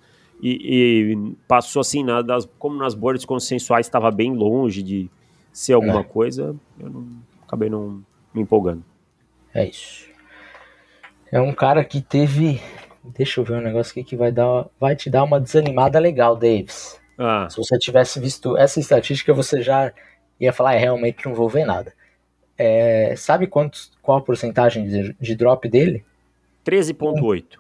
[0.41, 5.11] E, e passou assim, na, das, como nas bordas consensuais estava bem longe de
[5.53, 6.05] ser alguma é.
[6.05, 7.09] coisa, eu não,
[7.43, 8.03] acabei não
[8.33, 8.85] me empolgando.
[9.53, 10.07] É isso.
[11.31, 12.61] É um cara que teve.
[13.05, 16.37] Deixa eu ver um negócio aqui que vai, dar, vai te dar uma desanimada legal,
[16.37, 17.01] Davis.
[17.17, 17.49] Ah.
[17.51, 19.93] Se você tivesse visto essa estatística, você já
[20.39, 21.93] ia falar, é, realmente não vou ver nada.
[22.57, 26.05] É, sabe quantos, qual a porcentagem de, de drop dele?
[26.65, 27.59] 13,8.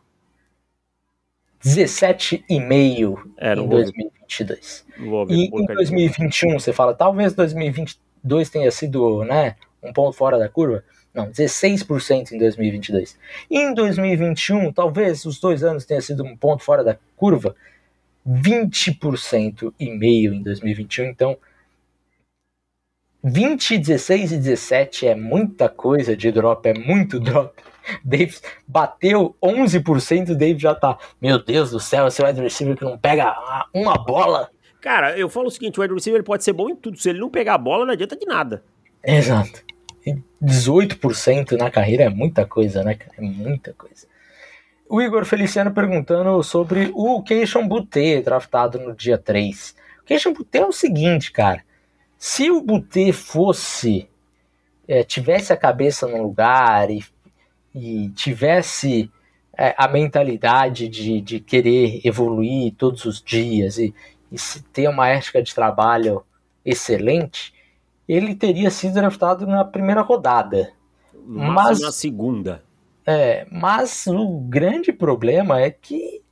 [1.64, 3.19] 17,5
[3.64, 4.87] em 2022.
[5.29, 10.85] e em 2021 você fala, talvez 2022 tenha sido, né, um ponto fora da curva.
[11.15, 13.19] Não, 16% em 2022.
[13.51, 17.57] E em 2021, talvez os dois anos tenha sido um ponto fora da curva.
[18.27, 21.07] 20% e meio em 2021.
[21.07, 21.37] Então,
[23.23, 27.53] 20, 16 e 17 é muita coisa de drop, é muito drop.
[28.05, 30.99] Davis bateu 11%, o Davis já tá.
[31.21, 33.35] Meu Deus do céu, esse wide receiver que não pega
[33.75, 34.51] uma bola.
[34.81, 36.99] Cara, eu falo o seguinte: o wide receiver pode ser bom em tudo.
[36.99, 38.63] Se ele não pegar a bola, não adianta de nada.
[39.03, 39.65] Exato.
[40.43, 43.13] 18% na carreira é muita coisa, né, cara?
[43.19, 44.07] É muita coisa.
[44.89, 49.77] O Igor Feliciano perguntando sobre o Keishon Butte, draftado no dia 3.
[50.01, 51.63] O Keishon Butte é o seguinte, cara.
[52.17, 54.09] Se o Butte fosse.
[54.91, 57.05] É, tivesse a cabeça no lugar e
[57.75, 59.11] e tivesse
[59.57, 63.95] é, a mentalidade de, de querer evoluir todos os dias e,
[64.31, 64.37] e
[64.73, 66.25] ter uma ética de trabalho
[66.65, 67.53] excelente,
[68.09, 70.73] ele teria sido draftado na primeira rodada.
[71.27, 72.63] Mas na segunda.
[73.07, 76.23] É, mas o grande problema é que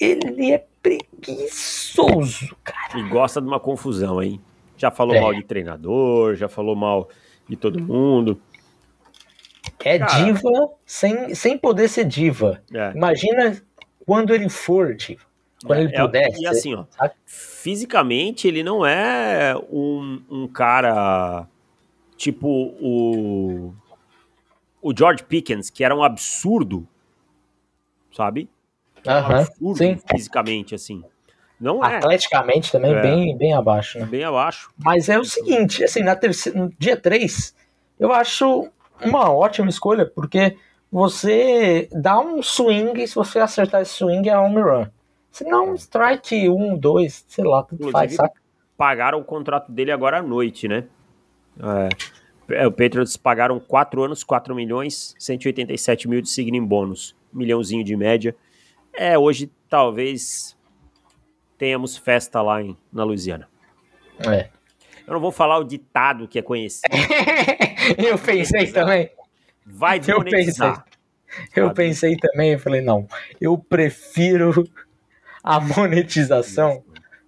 [0.00, 2.98] ele é preguiçoso, cara.
[2.98, 4.40] E gosta de uma confusão, hein?
[4.76, 5.20] Já falou é.
[5.20, 7.08] mal de treinador, já falou mal
[7.48, 8.40] de todo mundo.
[9.84, 12.62] É Cara, diva sem, sem poder ser diva.
[12.72, 12.92] É.
[12.92, 13.62] Imagina
[14.06, 15.22] quando ele for diva.
[15.64, 16.30] Quando é, ele puder.
[16.30, 16.84] É, e assim, ó,
[17.24, 21.46] fisicamente ele não é um, um cara
[22.16, 23.72] tipo o.
[24.80, 26.86] O George Pickens, que era um absurdo,
[28.12, 28.50] sabe?
[29.06, 29.98] Um uh -huh, absurdo sim.
[30.10, 31.02] fisicamente, assim.
[31.58, 31.96] Não é.
[31.96, 33.00] Atleticamente também é.
[33.00, 34.04] bem, bem abaixo, né?
[34.04, 34.70] Bem abaixo.
[34.76, 37.54] Mas é o seguinte, assim, na terceira, no dia 3,
[37.98, 38.68] eu acho
[39.02, 40.56] uma ótima escolha, porque
[40.92, 44.86] você dá um swing, e se você acertar esse swing é home run.
[45.34, 48.40] Se não, strike um, dois, sei lá, tudo faz, saca?
[48.76, 50.84] Pagaram o contrato dele agora à noite, né?
[52.50, 57.96] É, o Patriots pagaram 4 anos, 4 milhões, 187 mil de signing bônus, milhãozinho de
[57.96, 58.36] média.
[58.92, 60.56] É, hoje talvez
[61.58, 63.48] tenhamos festa lá em, na Louisiana.
[64.20, 64.50] É.
[65.04, 66.94] Eu não vou falar o ditado que é conhecido.
[67.98, 69.10] eu pensei também.
[69.66, 70.84] Vai desmonetizar.
[70.86, 73.08] Eu pensei, eu pensei também, eu falei, não,
[73.40, 74.64] eu prefiro
[75.44, 76.82] a monetização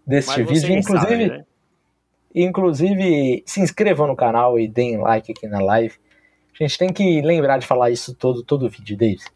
[0.07, 0.73] deste vídeo.
[0.73, 1.45] Inclusive, sabe, né?
[2.35, 5.95] inclusive, se inscrevam no canal e deem like aqui na live.
[6.59, 9.27] A gente tem que lembrar de falar isso todo, todo vídeo, Davis.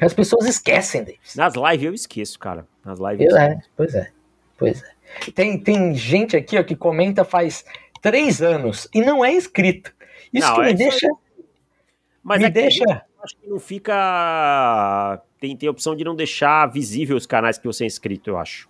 [0.00, 1.34] É, As pessoas esquecem, Davis.
[1.34, 2.64] Nas lives eu esqueço, cara.
[2.84, 4.10] Nas lives eu, eu é, pois é,
[4.56, 5.30] pois é.
[5.32, 7.64] Tem, tem gente aqui ó, que comenta faz
[8.00, 9.92] três anos e não é inscrito.
[10.32, 11.08] Isso não, que me é deixa.
[12.22, 13.02] Mas me é deixa.
[13.22, 15.22] Acho que não fica.
[15.38, 18.38] Tem, tem a opção de não deixar visível os canais que você é inscrito, eu
[18.38, 18.68] acho.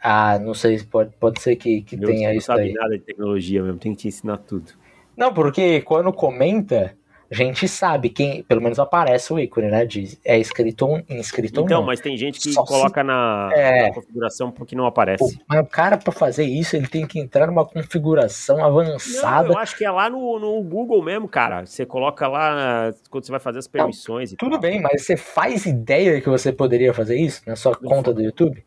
[0.00, 2.50] Ah, não sei, pode, pode ser que, que Meu, tenha isso.
[2.50, 2.72] Não sabe aí.
[2.72, 4.72] nada de tecnologia mesmo, tem que te ensinar tudo.
[5.16, 6.96] Não, porque quando comenta,
[7.34, 9.84] gente sabe quem, pelo menos aparece o ícone, né?
[9.84, 11.86] Diz, é escrito inscrito então, não.
[11.86, 13.06] mas tem gente que Só coloca se...
[13.06, 13.88] na, é...
[13.88, 15.22] na, configuração porque não aparece.
[15.22, 19.48] O, mas o cara, para fazer isso, ele tem que entrar numa configuração avançada.
[19.48, 21.66] Não, eu acho que é lá no, no Google mesmo, cara.
[21.66, 24.30] Você coloca lá quando você vai fazer as permissões.
[24.30, 24.60] Não, tudo tal.
[24.60, 28.22] bem, mas você faz ideia que você poderia fazer isso na sua não conta do
[28.22, 28.64] YouTube?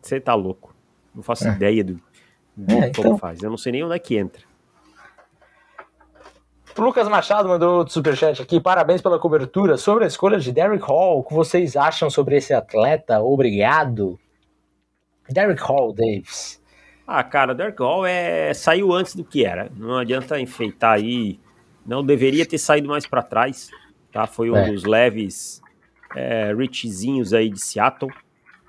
[0.00, 0.74] Você tá louco.
[1.12, 1.52] Não faço é.
[1.52, 2.00] ideia do,
[2.56, 3.18] do é, como então...
[3.18, 3.42] faz.
[3.42, 4.45] Eu não sei nem onde é que entra.
[6.84, 8.60] Lucas Machado mandou outro superchat aqui.
[8.60, 9.76] Parabéns pela cobertura.
[9.76, 13.20] Sobre a escolha de Derrick Hall, o que vocês acham sobre esse atleta?
[13.20, 14.18] Obrigado.
[15.28, 16.62] Derrick Hall, Davis.
[17.06, 18.52] Ah, cara, Derrick Hall é...
[18.52, 19.70] saiu antes do que era.
[19.74, 21.40] Não adianta enfeitar aí.
[21.84, 23.70] Não deveria ter saído mais para trás.
[24.12, 24.26] Tá?
[24.26, 24.70] Foi um é.
[24.70, 25.62] dos leves
[26.14, 28.12] é, richzinhos aí de Seattle.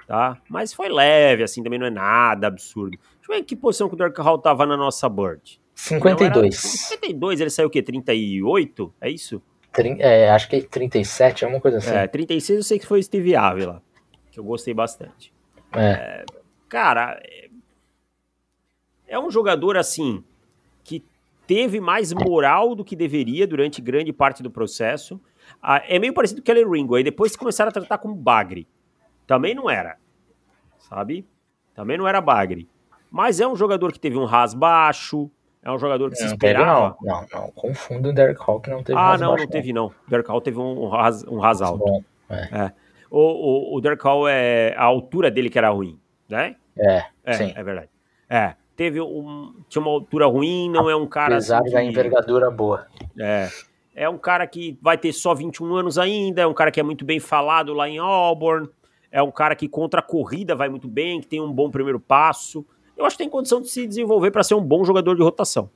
[0.08, 0.38] Tá?
[0.50, 2.92] Mas foi leve, assim, também não é nada absurdo.
[2.92, 5.60] Deixa eu ver em que posição que o Derrick Hall tava na nossa board.
[5.78, 6.56] 52.
[6.56, 7.84] 52, ele saiu o quê?
[7.84, 8.94] 38?
[9.00, 9.42] É isso?
[9.72, 11.92] Trin, é, acho que 37, é uma coisa assim.
[11.92, 13.34] É, 36 eu sei que foi Steve
[14.32, 15.32] que eu gostei bastante.
[15.76, 15.86] É.
[15.86, 16.26] é
[16.68, 17.50] cara, é,
[19.08, 20.24] é um jogador assim
[20.84, 21.06] que
[21.46, 25.22] teve mais moral do que deveria durante grande parte do processo.
[25.62, 28.68] Ah, é meio parecido com o Kelly Ringo, aí depois começaram a tratar como bagre.
[29.28, 29.98] Também não era,
[30.80, 31.24] sabe?
[31.76, 32.68] Também não era bagre.
[33.12, 35.30] Mas é um jogador que teve um ras baixo,
[35.68, 36.96] é um jogador que se esperava.
[37.02, 37.52] Não, não, não.
[37.52, 39.88] Confundo o Derek Hall que não teve Ah, não, não teve não.
[39.88, 41.84] O Derek Hall teve um ras, um ras alto.
[41.84, 42.36] Bom, é.
[42.58, 42.74] é.
[43.12, 46.00] O, o, o Derek Hall é a altura dele que era ruim,
[46.30, 46.56] né?
[46.78, 47.54] É, é sim.
[47.54, 47.90] É verdade.
[48.30, 51.36] É, teve um, tinha uma altura ruim, não é um cara...
[51.36, 52.88] Apesar assim, da envergadura boa.
[53.20, 53.50] É,
[53.94, 56.84] é um cara que vai ter só 21 anos ainda, é um cara que é
[56.84, 58.70] muito bem falado lá em Auburn,
[59.12, 62.00] é um cara que contra a corrida vai muito bem, que tem um bom primeiro
[62.00, 62.66] passo,
[62.98, 65.70] eu acho que tem condição de se desenvolver para ser um bom jogador de rotação.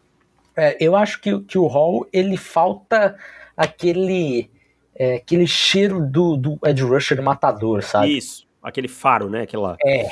[0.56, 3.16] É, eu acho que, que o Hall, ele falta
[3.56, 4.50] aquele
[4.96, 8.18] é, aquele cheiro do, do Ed Rusher matador, sabe?
[8.18, 9.44] Isso, aquele faro, né?
[9.44, 9.78] Aquela...
[9.86, 10.10] É,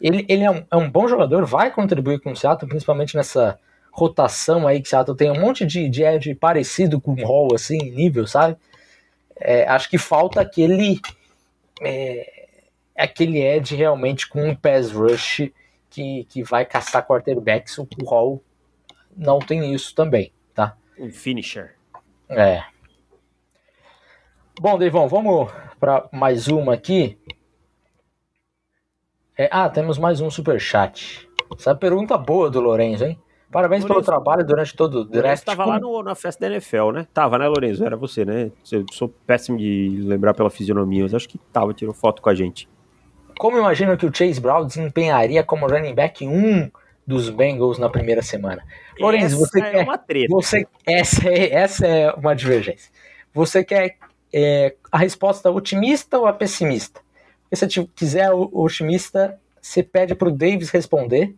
[0.00, 3.58] ele, ele é, um, é um bom jogador, vai contribuir com o Seattle, principalmente nessa
[3.90, 7.54] rotação aí que o Seattle tem um monte de, de Ed parecido com o Hall,
[7.54, 8.56] assim, nível, sabe?
[9.40, 11.00] É, acho que falta aquele
[11.80, 12.46] é,
[12.96, 15.50] aquele Ed realmente com um pass rush
[15.98, 18.40] que, que vai caçar quarterbacks, o Hall
[19.16, 20.76] não tem isso também, tá?
[20.96, 21.74] Um finisher.
[22.28, 22.62] É.
[24.60, 27.18] Bom, Devon, vamos para mais uma aqui.
[29.36, 31.28] É, ah, temos mais um super chat.
[31.56, 33.20] Essa pergunta boa do Lorenzo, hein?
[33.50, 35.38] Parabéns Lorenzo, pelo trabalho durante todo o draft.
[35.38, 37.06] Estava lá no, na festa da NFL, né?
[37.12, 37.84] Tava, né, Lorenzo?
[37.84, 38.52] Era você, né?
[38.70, 42.34] Eu sou péssimo de lembrar pela fisionomia, mas acho que tava, tirou foto com a
[42.34, 42.68] gente.
[43.38, 46.70] Como imagino que o Chase Brown desempenharia como running back 1
[47.06, 48.64] dos Bengals na primeira semana?
[48.98, 49.84] Lourenço, você é quer.
[49.84, 50.26] Uma treta.
[50.30, 52.90] Você, essa, é, essa é uma divergência.
[53.32, 53.96] Você quer
[54.34, 57.00] é, a resposta otimista ou a pessimista?
[57.50, 61.34] se você quiser o, otimista, você pede para o Davis responder.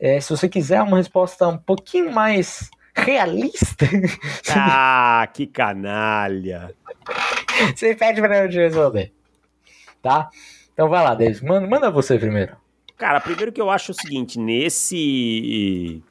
[0.00, 3.86] É, se você quiser uma resposta um pouquinho mais realista.
[4.56, 6.74] Ah, que canalha!
[7.74, 9.12] você pede para eu te responder.
[10.02, 10.30] Tá?
[10.74, 11.40] Então vai lá, Davis.
[11.40, 12.56] Manda, manda você primeiro.
[12.96, 16.02] Cara, primeiro que eu acho o seguinte, nesse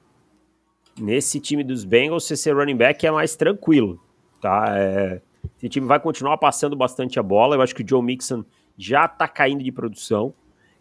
[1.00, 4.00] nesse time dos Bengals, você ser running back é mais tranquilo,
[4.42, 4.66] tá?
[4.78, 5.22] É,
[5.58, 7.56] esse time vai continuar passando bastante a bola.
[7.56, 8.46] Eu acho que o Joe Mixon
[8.78, 10.34] já tá caindo de produção.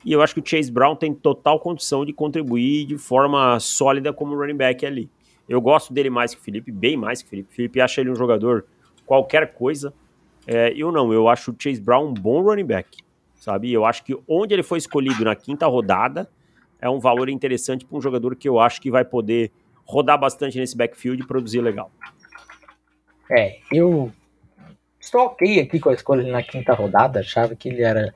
[0.04, 4.12] E eu acho que o Chase Brown tem total condição de contribuir de forma sólida
[4.12, 5.08] como running back ali.
[5.48, 7.52] Eu gosto dele mais que o Felipe, bem mais que o Felipe.
[7.52, 8.64] O Felipe acha ele um jogador
[9.06, 9.92] qualquer coisa.
[10.46, 12.98] É, eu não, eu acho o Chase Brown um bom running back
[13.42, 13.72] sabe?
[13.72, 16.30] Eu acho que onde ele foi escolhido na quinta rodada
[16.80, 19.50] é um valor interessante para um jogador que eu acho que vai poder
[19.84, 21.90] rodar bastante nesse backfield e produzir legal.
[23.28, 24.12] É, eu
[25.00, 28.14] estou ok aqui com a escolha na quinta rodada, achava que ele era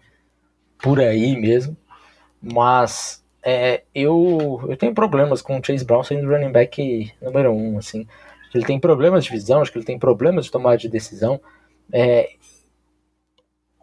[0.78, 1.76] por aí mesmo,
[2.40, 7.78] mas é, eu, eu tenho problemas com o Chase Brown sendo running back número um,
[7.78, 8.06] assim.
[8.54, 11.40] Ele tem problemas de visão, acho que ele tem problemas de tomada de decisão.
[11.92, 12.30] É,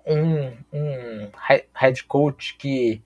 [0.05, 1.29] um, um
[1.73, 3.01] head coach que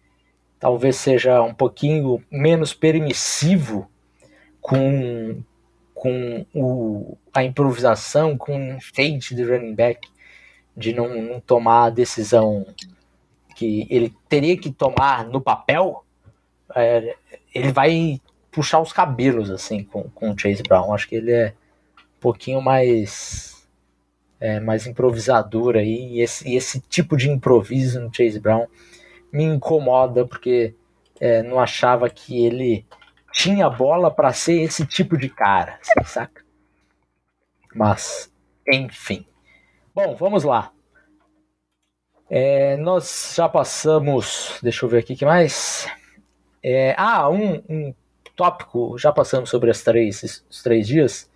[0.60, 3.90] talvez seja um pouquinho menos permissivo
[4.62, 5.42] com,
[5.94, 10.08] com o, a improvisação, com o enfeite de running back,
[10.76, 12.66] de não, não tomar a decisão
[13.56, 16.04] que ele teria que tomar no papel,
[16.76, 17.16] é,
[17.54, 18.22] ele vai
[18.52, 20.94] puxar os cabelos assim com, com o Chase Brown.
[20.94, 21.54] Acho que ele é
[21.98, 23.57] um pouquinho mais
[24.40, 28.68] é, mais improvisador aí, e esse, esse tipo de improviso no Chase Brown
[29.32, 30.76] me incomoda, porque
[31.20, 32.86] é, não achava que ele
[33.32, 36.44] tinha bola para ser esse tipo de cara, assim, saca?
[37.76, 38.32] Mas
[38.72, 39.26] Enfim.
[39.96, 40.72] Bom, vamos lá.
[42.30, 44.60] É, nós já passamos.
[44.62, 45.88] Deixa eu ver aqui que mais.
[46.62, 47.94] É, ah, um, um,
[48.36, 48.98] tópico.
[48.98, 51.30] Já passamos sobre as três, os três dias.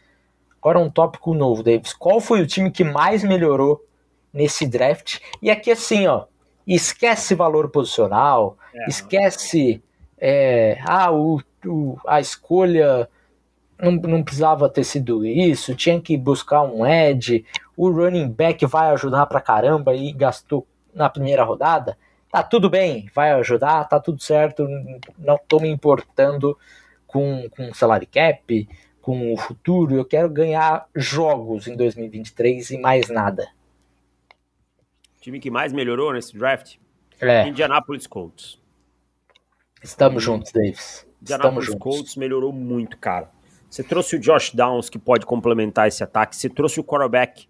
[0.62, 1.92] Agora um tópico novo, Davis.
[1.92, 3.84] Qual foi o time que mais melhorou
[4.32, 5.20] nesse draft?
[5.42, 6.26] E aqui assim, ó.
[6.68, 8.56] Esquece valor posicional.
[8.74, 9.84] É, esquece.
[10.20, 13.10] É, ah, o, o, a escolha
[13.82, 17.44] não, não precisava ter sido isso, tinha que buscar um edge,
[17.76, 21.98] o running back vai ajudar pra caramba e gastou na primeira rodada,
[22.32, 24.68] tá tudo bem, vai ajudar, tá tudo certo,
[25.18, 26.56] não tô me importando
[27.08, 28.68] com, com salary cap,
[29.02, 33.50] com o futuro, eu quero ganhar jogos em 2023 e mais nada.
[35.18, 36.78] O time que mais melhorou nesse draft?
[37.20, 37.48] É.
[37.48, 38.60] Indianapolis Colts.
[39.84, 41.06] Estamos juntos, Davis.
[41.22, 42.16] Indianapolis Estamos Colts juntos.
[42.16, 43.30] melhorou muito, cara.
[43.70, 46.36] Você trouxe o Josh Downs, que pode complementar esse ataque.
[46.36, 47.48] Você trouxe o quarterback,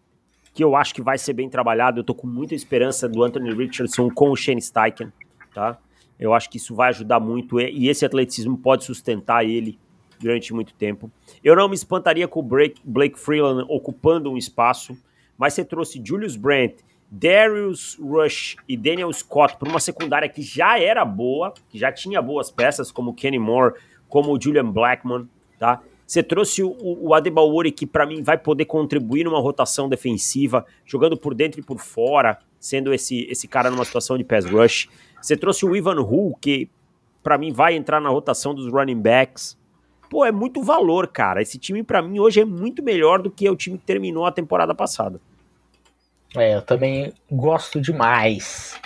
[0.54, 2.00] que eu acho que vai ser bem trabalhado.
[2.00, 5.12] Eu tô com muita esperança do Anthony Richardson com o Shane Steichen,
[5.54, 5.78] tá?
[6.20, 9.80] Eu acho que isso vai ajudar muito e esse atleticismo pode sustentar ele
[10.22, 11.12] durante muito tempo.
[11.44, 14.98] Eu não me espantaria com o Blake Freeland ocupando um espaço,
[15.38, 16.78] mas você trouxe Julius Brandt,
[17.10, 22.22] Darius Rush e Daniel Scott para uma secundária que já era boa, que já tinha
[22.22, 23.74] boas peças, como Kenny Moore,
[24.08, 25.28] como o Julian Blackman,
[25.60, 25.82] tá?
[26.12, 31.16] Você trouxe o, o Adebaori, que para mim vai poder contribuir numa rotação defensiva, jogando
[31.16, 34.90] por dentro e por fora, sendo esse, esse cara numa situação de pass rush.
[35.22, 36.70] Você trouxe o Ivan Hu, que
[37.24, 39.58] para mim vai entrar na rotação dos running backs.
[40.12, 41.42] Pô, é muito valor, cara.
[41.42, 44.32] Esse time para mim hoje é muito melhor do que o time que terminou a
[44.32, 45.22] temporada passada.
[46.36, 48.78] É, eu também gosto demais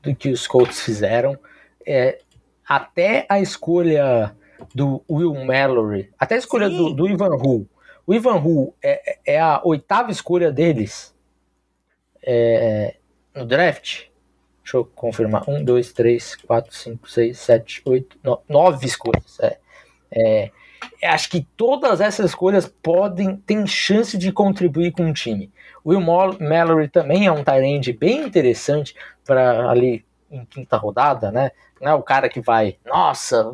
[0.00, 1.36] do que os Colts fizeram.
[1.84, 2.20] É,
[2.64, 4.36] até a escolha
[4.72, 7.66] do Will Mallory, até a escolha do, do, Ivan Hu.
[8.06, 11.12] O Ivan Hu é, é a oitava escolha deles
[12.22, 12.94] é,
[13.34, 14.04] no draft.
[14.62, 15.42] Deixa eu confirmar.
[15.50, 18.16] Um, dois, três, quatro, cinco, seis, sete, oito,
[18.48, 19.40] nove escolhas.
[19.40, 20.52] É.
[21.00, 25.50] é, acho que todas essas escolhas podem ter chance de contribuir com o time.
[25.84, 31.50] O Will Mallory também é um Tyrande bem interessante para ali em quinta rodada, né?
[31.80, 33.52] Não é o cara que vai, nossa,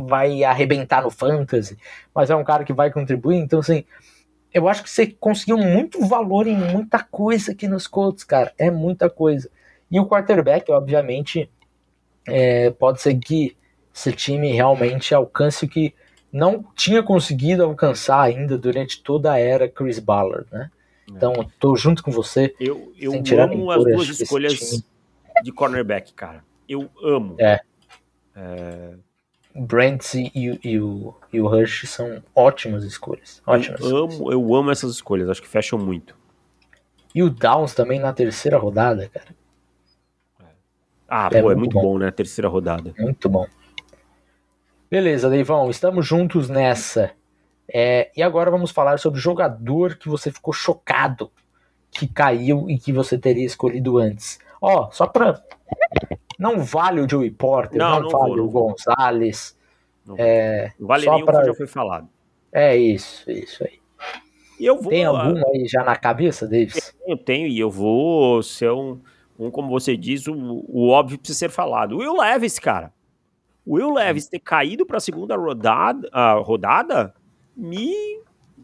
[0.00, 1.76] vai arrebentar no fantasy,
[2.14, 3.36] mas é um cara que vai contribuir.
[3.36, 3.84] Então, assim,
[4.52, 8.52] eu acho que você conseguiu muito valor em muita coisa aqui nos Colts, cara.
[8.56, 9.50] É muita coisa.
[9.90, 11.50] E o quarterback, obviamente,
[12.26, 13.56] é, pode ser que
[13.94, 15.94] esse time realmente alcance o que
[16.32, 20.70] não tinha conseguido alcançar ainda durante toda a era Chris Ballard, né?
[21.08, 21.46] Então, é.
[21.58, 22.54] tô junto com você.
[22.58, 24.82] Eu, eu amo as duas escolhas
[25.42, 26.44] de cornerback, cara.
[26.68, 27.36] Eu amo.
[27.38, 27.60] É.
[28.34, 28.94] é
[29.58, 33.40] Brent e, e, e, o, e o Rush são ótimas escolhas.
[33.46, 36.14] Ótimas eu, amo, eu amo essas escolhas, acho que fecham muito.
[37.14, 39.34] E o Downs também na terceira rodada, cara.
[41.08, 41.82] Ah, é pô, é muito bom.
[41.82, 42.10] bom, né?
[42.10, 42.92] Terceira rodada.
[42.98, 43.46] Muito bom.
[44.90, 47.12] Beleza, Deivão, estamos juntos nessa.
[47.72, 51.30] É, e agora vamos falar sobre o jogador que você ficou chocado
[51.90, 54.38] que caiu e que você teria escolhido antes.
[54.60, 55.42] Ó, só pra
[56.38, 59.56] não vale o Joey Porter, não, não, não vale vou, o Gonzalez.
[60.06, 61.40] Não é, vale nenhum pra...
[61.40, 62.08] que já foi falado.
[62.52, 63.80] É isso, isso aí.
[64.74, 66.94] Vou, Tem algum aí já na cabeça, Davis?
[67.06, 69.00] Eu tenho, e eu vou ser um,
[69.38, 71.98] um como você diz, o, o óbvio precisa ser falado.
[71.98, 72.92] Will Levis, cara.
[73.66, 77.12] O Will Levis ter caído para a segunda rodada, uh, rodada
[77.56, 77.92] me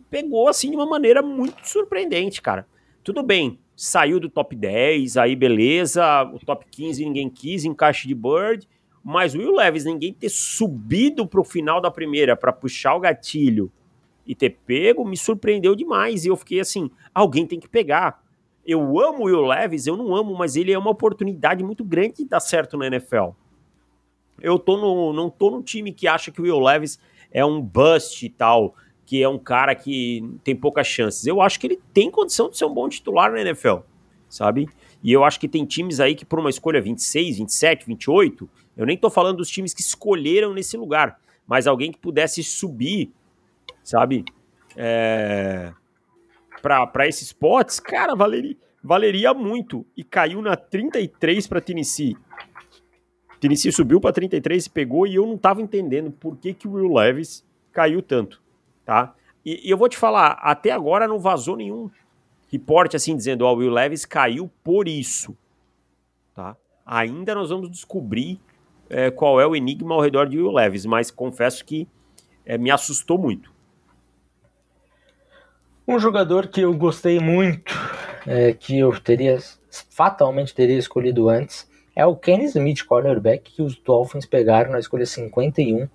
[0.09, 2.67] pegou assim de uma maneira muito surpreendente, cara.
[3.03, 8.15] Tudo bem, saiu do top 10, aí beleza, o top 15 ninguém quis, encaixe de
[8.15, 8.69] Bird,
[9.03, 13.01] mas o Will Levis, ninguém ter subido para o final da primeira para puxar o
[13.01, 13.73] gatilho
[14.25, 16.25] e ter pego, me surpreendeu demais.
[16.25, 18.23] E eu fiquei assim: alguém tem que pegar.
[18.65, 22.19] Eu amo o Will Levis, eu não amo, mas ele é uma oportunidade muito grande
[22.19, 23.31] de dar certo na NFL.
[24.43, 26.99] Eu tô no, não tô no time que acha que o Will Levis
[27.31, 28.75] é um bust e tal
[29.05, 31.27] que é um cara que tem poucas chances.
[31.27, 33.81] Eu acho que ele tem condição de ser um bom titular na NFL,
[34.29, 34.69] sabe?
[35.03, 38.87] E eu acho que tem times aí que por uma escolha 26, 27, 28, eu
[38.87, 43.13] nem tô falando dos times que escolheram nesse lugar, mas alguém que pudesse subir,
[43.83, 44.25] sabe?
[44.77, 45.73] É...
[46.63, 49.85] Para esses spots, cara, valeria, valeria muito.
[49.97, 52.17] E caiu na 33 para Tennessee.
[53.43, 56.73] Tennessee subiu para 33 e pegou, e eu não tava entendendo por que, que o
[56.73, 58.43] Will Levis caiu tanto
[58.85, 59.15] tá?
[59.45, 61.91] E, e, eu vou te falar, até agora não vazou nenhum
[62.51, 65.37] reporte assim dizendo, ó, oh, o Will Levis caiu por isso,
[66.35, 66.57] tá?
[66.85, 68.41] Ainda nós vamos descobrir
[68.91, 71.89] é, qual é o enigma ao redor de Will Levis, mas confesso que
[72.45, 73.53] é, me assustou muito.
[75.89, 77.75] Um jogador que eu gostei muito,
[78.27, 79.39] é, que eu teria
[79.91, 85.05] fatalmente teria escolhido antes, é o Kenny Smith, cornerback, que os Dolphins pegaram na escolha
[85.05, 85.89] 51.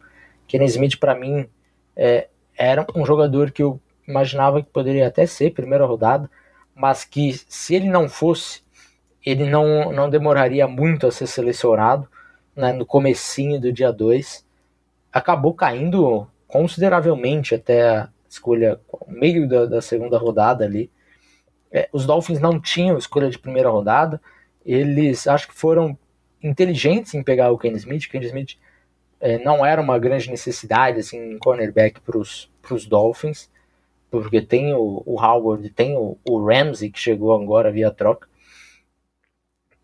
[0.48, 1.48] Kenny Smith, para mim,
[1.96, 6.30] é, era um jogador que eu imaginava que poderia até ser primeira rodada,
[6.74, 8.62] mas que se ele não fosse,
[9.26, 12.08] ele não, não demoraria muito a ser selecionado
[12.56, 14.46] né, no comecinho do dia 2.
[15.12, 20.90] Acabou caindo consideravelmente até a escolha meio da, da segunda rodada ali.
[21.72, 24.22] É, os Dolphins não tinham escolha de primeira rodada,
[24.68, 25.98] eles acho que foram
[26.44, 28.04] inteligentes em pegar o Ken Smith.
[28.04, 28.58] O Ken Smith
[29.20, 33.50] é, não era uma grande necessidade assim, em cornerback para os Dolphins,
[34.12, 38.28] porque tem o, o Howard, tem o, o, Ramsey que chegou agora via troca.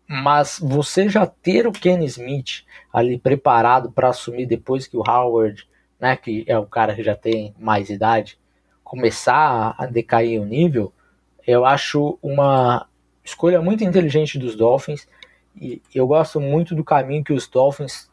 [0.06, 5.66] Mas você já ter o Ken Smith ali preparado para assumir depois que o Howard,
[5.98, 8.38] né, que é o cara que já tem mais idade,
[8.82, 10.92] começar a decair o nível,
[11.46, 12.86] eu acho uma
[13.24, 15.08] escolha muito inteligente dos Dolphins
[15.60, 18.10] e eu gosto muito do caminho que os Dolphins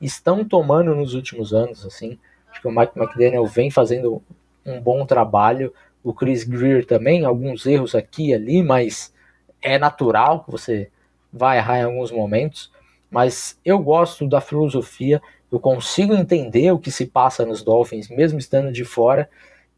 [0.00, 2.18] estão tomando nos últimos anos, assim.
[2.50, 4.22] Acho que o Mike McDaniel vem fazendo
[4.64, 5.72] um bom trabalho,
[6.04, 9.12] o Chris Greer também, alguns erros aqui e ali, mas
[9.60, 10.90] é natural que você
[11.32, 12.70] vai errar em alguns momentos,
[13.10, 18.38] mas eu gosto da filosofia, eu consigo entender o que se passa nos Dolphins, mesmo
[18.38, 19.30] estando de fora,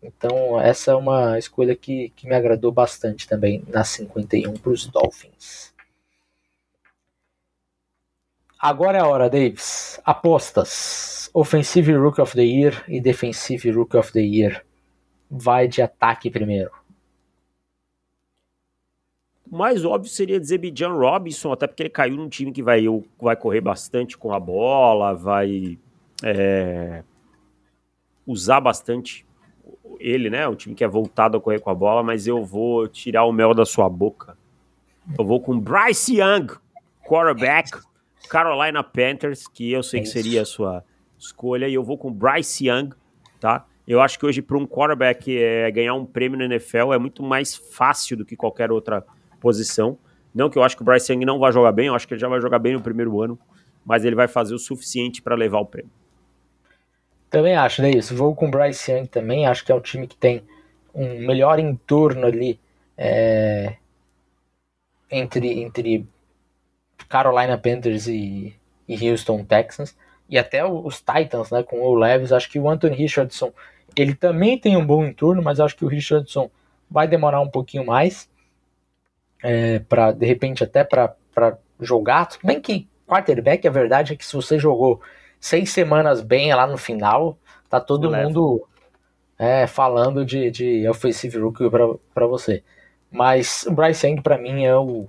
[0.04, 4.86] então, essa é uma escolha que, que me agradou bastante também na 51 para os
[4.86, 5.72] Dolphins.
[8.60, 9.98] Agora é a hora, Davis.
[10.04, 11.30] Apostas.
[11.32, 14.64] Offensive Rook of the Year e Defensive Rook of the Year.
[15.30, 16.70] Vai de ataque primeiro.
[19.50, 22.84] Mais óbvio seria dizer Bijan Robinson, até porque ele caiu num time que vai,
[23.20, 25.78] vai correr bastante com a bola, vai
[26.22, 27.04] é,
[28.26, 29.24] usar bastante
[29.98, 30.46] ele, né?
[30.48, 33.32] Um time que é voltado a correr com a bola, mas eu vou tirar o
[33.32, 34.36] mel da sua boca.
[35.18, 36.46] Eu vou com Bryce Young,
[37.06, 37.70] quarterback,
[38.28, 40.84] Carolina Panthers, que eu sei que seria a sua
[41.18, 42.90] escolha, e eu vou com Bryce Young,
[43.38, 43.66] tá?
[43.86, 47.22] Eu acho que hoje, para um quarterback é, ganhar um prêmio na NFL é muito
[47.22, 49.04] mais fácil do que qualquer outra
[49.40, 49.98] posição.
[50.34, 52.14] Não que eu acho que o Bryce Young não vai jogar bem, eu acho que
[52.14, 53.38] ele já vai jogar bem no primeiro ano,
[53.84, 55.90] mas ele vai fazer o suficiente para levar o prêmio.
[57.34, 57.90] Também acho, né?
[57.90, 58.14] Isso.
[58.14, 59.44] Vou com o Bryce Young também.
[59.44, 60.44] Acho que é um time que tem
[60.94, 62.60] um melhor entorno ali
[62.96, 63.74] é,
[65.10, 66.06] entre, entre
[67.08, 68.54] Carolina Panthers e,
[68.86, 69.96] e Houston Texans.
[70.30, 71.64] E até os Titans, né?
[71.64, 72.30] Com o Levis.
[72.30, 73.52] Acho que o Anthony Richardson
[73.96, 76.48] ele também tem um bom entorno, mas acho que o Richardson
[76.88, 78.30] vai demorar um pouquinho mais.
[79.42, 81.16] É, para de repente até para
[81.80, 82.26] jogar.
[82.26, 85.02] Tudo bem que quarterback, a verdade é que se você jogou
[85.44, 87.36] seis semanas bem lá no final,
[87.68, 88.66] tá todo mundo
[89.38, 91.68] é, falando de, de offensive rookie
[92.14, 92.62] para você.
[93.10, 95.06] Mas o Bryce Young para mim é, o,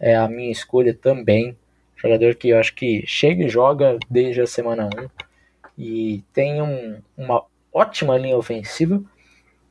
[0.00, 1.54] é a minha escolha também.
[1.94, 5.08] Jogador que eu acho que chega e joga desde a semana 1
[5.76, 9.02] e tem um, uma ótima linha ofensiva.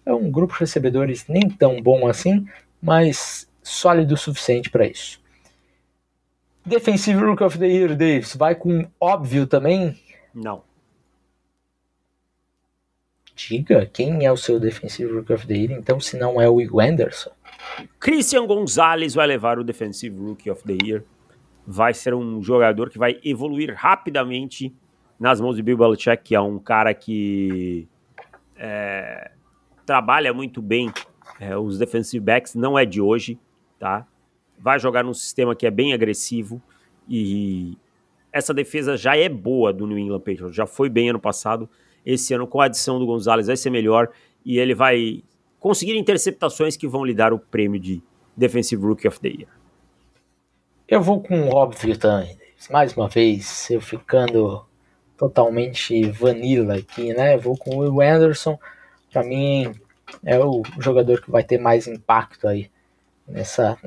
[0.05, 2.45] É um grupo de recebedores nem tão bom assim,
[2.79, 5.19] mas sólido o suficiente para isso.
[6.65, 9.95] Defensive Rook of the Year, Davis, vai com óbvio também?
[10.33, 10.63] Não.
[13.35, 16.55] Diga, quem é o seu Defensive Rook of the Year, então, se não é o
[16.55, 17.31] Will Anderson?
[17.99, 21.03] Christian Gonzalez vai levar o Defensive Rookie of the Year.
[21.67, 24.73] Vai ser um jogador que vai evoluir rapidamente
[25.19, 27.87] nas mãos de Bill Belichick, que é um cara que
[28.55, 29.31] é,
[29.85, 30.91] trabalha muito bem
[31.39, 33.39] é, os defensive backs, não é de hoje,
[33.79, 34.07] tá?
[34.57, 36.61] Vai jogar num sistema que é bem agressivo
[37.07, 37.77] e
[38.31, 41.69] essa defesa já é boa do New England Patriots, já foi bem ano passado.
[42.05, 44.09] Esse ano, com a adição do Gonzalez, vai ser melhor
[44.45, 45.23] e ele vai
[45.59, 48.03] conseguir interceptações que vão lhe dar o prêmio de
[48.35, 49.49] Defensive Rookie of the Year.
[50.87, 52.37] Eu vou com o óbvio também.
[52.69, 54.65] Mais uma vez, eu ficando
[55.17, 57.35] totalmente vanilla aqui, né?
[57.35, 58.59] Eu vou com o Will Anderson.
[59.11, 59.73] Para mim,
[60.23, 62.69] é o jogador que vai ter mais impacto aí
[63.27, 63.77] nessa,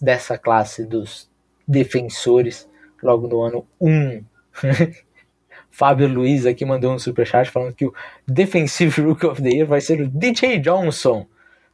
[0.00, 1.30] dessa classe dos
[1.66, 2.68] defensores
[3.02, 4.24] logo no ano 1.
[5.70, 7.92] Fábio Luiz aqui mandou um superchat falando que o
[8.26, 11.26] Defensive Rook of the Year vai ser o DJ Johnson.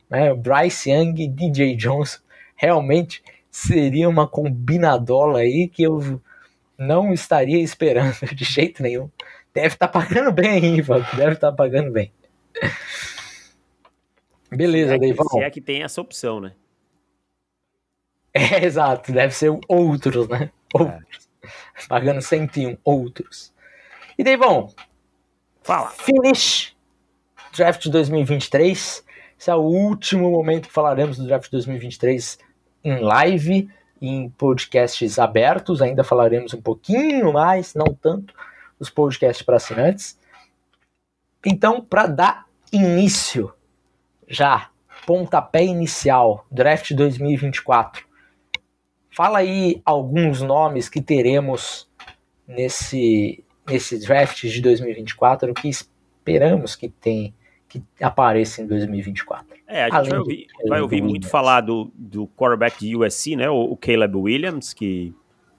[0.08, 0.32] Né?
[0.32, 2.18] O Bryce Young e DJ Johnson
[2.56, 6.20] realmente seria uma combinadola aí que eu
[6.78, 9.10] não estaria esperando de jeito nenhum.
[9.52, 11.04] Deve estar tá pagando bem, Ivan.
[11.14, 12.10] Deve estar tá pagando bem.
[14.50, 16.52] Beleza, se é que, Se é que tem essa opção, né?
[18.34, 20.50] É, exato, deve ser outros, né?
[20.72, 21.28] Outros.
[21.42, 21.88] É.
[21.88, 23.52] Pagando 101, outros.
[24.16, 24.72] E daí, bom,
[25.62, 25.88] fala.
[25.90, 26.76] Finish
[27.56, 29.04] Draft 2023.
[29.38, 32.38] Esse é o último momento que falaremos do draft 2023
[32.84, 33.68] em live,
[34.00, 35.82] em podcasts abertos.
[35.82, 38.34] Ainda falaremos um pouquinho mais, não tanto,
[38.78, 40.18] os podcasts para assinantes.
[41.44, 43.52] Então, para dar início,
[44.28, 44.68] já,
[45.06, 48.09] pontapé inicial, draft 2024.
[49.20, 51.86] Fala aí alguns nomes que teremos
[52.48, 57.34] nesse, nesse draft de 2024, o que esperamos que tem
[57.68, 59.46] que apareça em 2024.
[59.68, 63.50] É, a gente vai ouvir, vai ouvir muito falar do, do quarterback de USC, né,
[63.50, 65.14] o, o Caleb Williams, que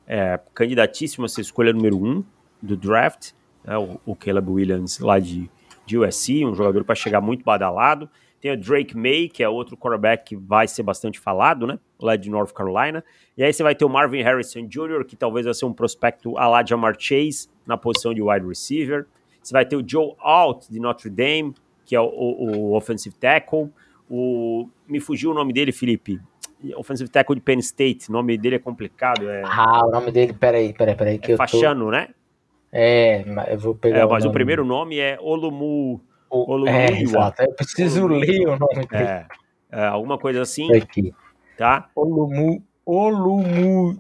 [0.08, 2.24] é candidatíssimo a ser escolha número um
[2.60, 3.34] do draft,
[3.64, 5.48] né, o, o Caleb Williams lá de,
[5.86, 8.10] de USC, um jogador para chegar muito badalado.
[8.42, 11.78] Tem o Drake May, que é outro quarterback que vai ser bastante falado, né?
[12.02, 13.04] Lá de North Carolina.
[13.38, 16.38] E aí você vai ter o Marvin Harrison Jr., que talvez vai ser um prospecto
[16.38, 19.06] a lá de Jamar Chase, na posição de wide receiver.
[19.42, 21.54] Você vai ter o Joe Alt, de Notre Dame,
[21.86, 23.70] que é o, o, o offensive tackle.
[24.10, 26.20] O, me fugiu o nome dele, Felipe.
[26.76, 28.10] Offensive tackle de Penn State.
[28.10, 29.30] O nome dele é complicado.
[29.30, 29.44] É...
[29.46, 31.20] Ah, o nome dele, peraí, peraí, peraí.
[31.20, 31.92] Que é Fachano, tô...
[31.92, 32.10] né?
[32.72, 34.00] É, eu vou pegar.
[34.00, 36.02] É, mas o, o primeiro nome é Olumu.
[36.32, 37.44] O, é, exato.
[37.44, 39.04] Eu preciso ler o nome dele.
[39.04, 39.26] É,
[39.70, 40.74] é, alguma coisa assim.
[40.74, 41.14] Aqui.
[41.58, 41.90] Tá?
[41.94, 43.96] Olumu, Olumuyiwa.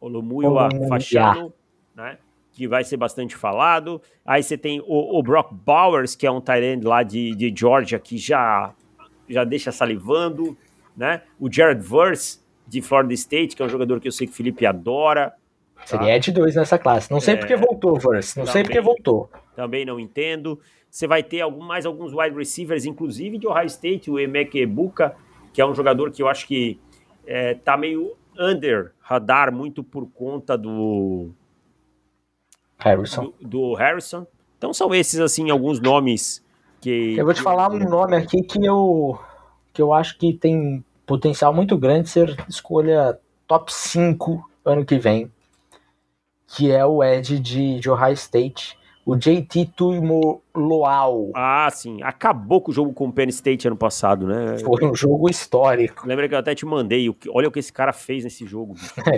[0.00, 1.54] Olumuyiwa Fachano,
[1.94, 2.18] né?
[2.52, 4.02] Que vai ser bastante falado.
[4.26, 8.00] Aí você tem o, o Brock Bowers, que é um Tyrant lá de, de Georgia,
[8.00, 8.72] que já,
[9.28, 10.56] já deixa salivando,
[10.96, 11.22] né?
[11.38, 14.36] O Jared Verse, de Florida State, que é um jogador que eu sei que o
[14.36, 15.32] Felipe adora.
[15.84, 17.10] Seria Ed 2 nessa classe.
[17.10, 18.36] Não sei é, porque voltou, Verse.
[18.36, 19.30] Não também, sei porque voltou.
[19.60, 20.58] Também não entendo.
[20.88, 25.14] Você vai ter algum, mais alguns wide receivers, inclusive de Ohio State, o Emeke Ebuka,
[25.52, 26.80] que é um jogador que eu acho que
[27.26, 31.28] é, tá meio under radar muito por conta do
[32.78, 33.34] Harrison.
[33.38, 34.26] Do, do, Harrison.
[34.56, 36.42] Então são esses assim alguns nomes
[36.80, 39.20] que eu vou te falar um nome aqui que eu
[39.74, 44.98] que eu acho que tem potencial muito grande de ser escolha top 5 ano que
[44.98, 45.30] vem,
[46.46, 51.30] que é o Ed de, de Ohio State, o JT Tuimoloau.
[51.34, 52.02] Ah, sim.
[52.02, 54.58] Acabou com o jogo com o Penn State ano passado, né?
[54.58, 56.06] Foi um jogo histórico.
[56.06, 57.08] Lembra que eu até te mandei.
[57.28, 58.74] Olha o que esse cara fez nesse jogo.
[59.10, 59.16] É.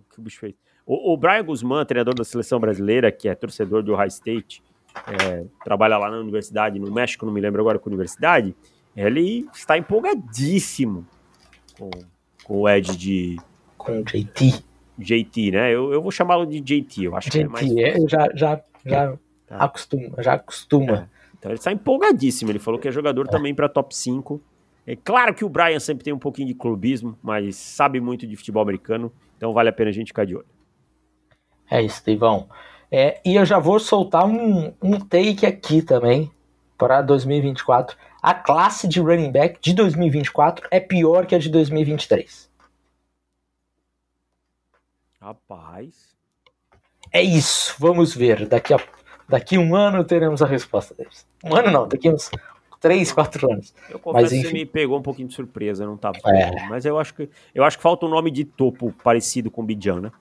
[0.00, 0.54] O que o bicho fez.
[0.84, 4.62] O, o, Brian Guzmán, treinador da seleção brasileira, que é torcedor do Ohio State,
[5.06, 8.56] é, trabalha lá na universidade, no México, não me lembro agora com a universidade,
[8.96, 11.06] ele está empolgadíssimo
[11.78, 11.90] com,
[12.42, 13.36] com o Ed de.
[13.76, 14.64] Com o JT.
[14.98, 15.72] JT, né?
[15.72, 17.76] Eu, eu vou chamá-lo de JT, eu acho JT, que é mais.
[17.76, 19.16] É, já, já já
[19.46, 19.56] tá.
[19.56, 20.92] acostuma, já acostuma.
[20.92, 21.18] É.
[21.38, 22.50] Então ele está empolgadíssimo.
[22.50, 23.30] Ele falou que é jogador é.
[23.30, 24.40] também para top 5.
[24.86, 28.34] É claro que o Brian sempre tem um pouquinho de clubismo, mas sabe muito de
[28.36, 30.46] futebol americano, então vale a pena a gente ficar de olho.
[31.70, 32.48] É isso, Ivão.
[32.90, 36.30] É, e eu já vou soltar um, um take aqui também
[36.78, 37.98] para 2024.
[38.22, 42.48] A classe de running back de 2024 é pior que a de 2023.
[45.20, 46.07] Rapaz.
[47.12, 48.46] É isso, vamos ver.
[48.46, 48.80] Daqui a
[49.28, 51.26] daqui um ano teremos a resposta deles.
[51.44, 52.30] Um ano não, daqui uns
[52.80, 53.74] três, quatro anos.
[53.90, 54.42] Eu confesso mas, enfim.
[54.42, 56.18] que você me pegou um pouquinho de surpresa, não tava.
[56.26, 56.66] É.
[56.68, 59.64] Mas eu acho que eu acho que falta um nome de topo parecido com o
[59.64, 60.12] Bijan, né?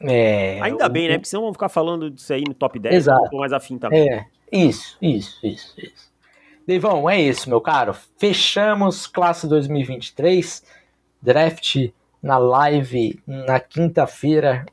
[0.00, 0.60] É.
[0.62, 1.14] Ainda o, bem, né?
[1.14, 3.34] Porque senão vamos ficar falando disso aí no top 10, Exato.
[3.34, 4.08] um mais afim também.
[4.08, 6.12] É, isso, isso, isso, isso.
[6.66, 7.94] Deivão, é isso, meu caro.
[8.18, 10.64] Fechamos classe 2023,
[11.22, 11.90] draft
[12.22, 14.66] na live na quinta-feira.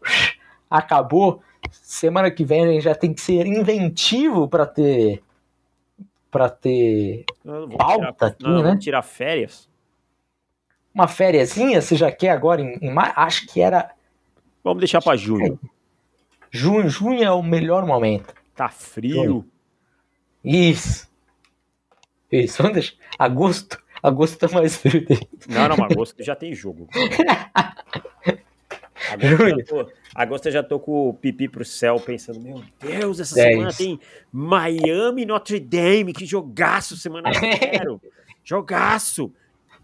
[0.70, 1.42] Acabou
[1.82, 5.24] semana que vem a gente já tem que ser inventivo para ter
[6.34, 7.26] para ter
[7.78, 8.76] pauta aqui, não, né?
[8.78, 9.70] tirar férias.
[10.94, 13.14] Uma fériasinha, você já quer agora em, em maio?
[13.16, 13.92] Acho que era.
[14.64, 15.60] Vamos deixar para junho.
[16.50, 18.34] Junho, junho é o melhor momento.
[18.56, 19.46] Tá frio.
[20.44, 21.08] Isso.
[22.32, 22.96] Isso, vamos deixar.
[23.18, 23.82] Agosto.
[24.02, 25.06] Agosto tá mais frio.
[25.48, 26.88] Não, não, agosto já tem jogo.
[29.12, 33.20] Agosto já, tô, agosto eu já tô com o pipi pro céu pensando, meu Deus,
[33.20, 34.00] essa é semana tem
[34.32, 38.02] Miami Notre Dame, que jogaço semana zero.
[38.44, 39.32] jogaço!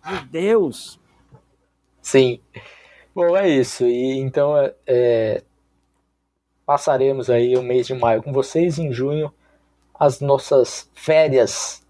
[0.06, 1.00] Meu Deus!
[2.02, 2.40] Sim.
[3.14, 3.86] Bom, é isso.
[3.86, 5.44] E então é, é,
[6.66, 9.34] passaremos aí o mês de maio com vocês em junho
[10.00, 11.86] as nossas férias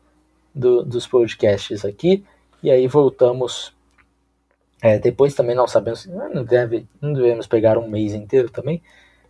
[0.53, 2.25] do, dos podcasts aqui.
[2.63, 3.73] E aí voltamos
[4.81, 8.81] é, depois também não sabemos, não, deve, não devemos pegar um mês inteiro também,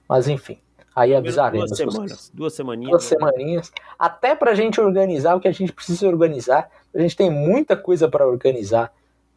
[0.07, 0.59] mas enfim,
[0.95, 1.69] aí avisaremos.
[1.69, 2.91] Duas semanas, duas semaninhas.
[2.91, 6.69] Duas semaninhas, até para a gente organizar o que a gente precisa organizar.
[6.93, 8.91] A gente tem muita coisa para organizar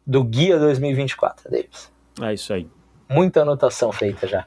[0.05, 1.91] do Guia 2024, Davis.
[2.21, 2.67] É isso aí.
[3.09, 4.45] Muita anotação feita já.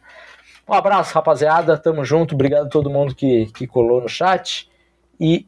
[0.69, 1.79] Um abraço, rapaziada.
[1.79, 2.35] Tamo junto.
[2.35, 4.69] Obrigado a todo mundo que, que colou no chat.
[5.19, 5.47] E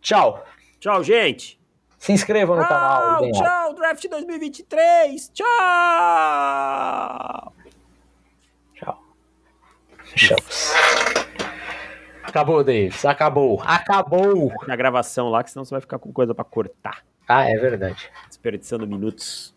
[0.00, 0.44] tchau.
[0.78, 1.57] Tchau, gente.
[1.98, 3.30] Se inscrevam no tchau, canal.
[3.32, 5.30] Tchau, Draft 2023.
[5.34, 5.46] Tchau.
[8.74, 9.02] Tchau.
[10.04, 10.72] Fechamos.
[12.22, 13.04] Acabou, Davis.
[13.04, 13.60] Acabou.
[13.64, 14.52] Acabou.
[14.66, 17.04] Na gravação lá, que senão você vai ficar com coisa para cortar.
[17.26, 18.10] Ah, é verdade.
[18.28, 19.54] Desperdiçando minutos.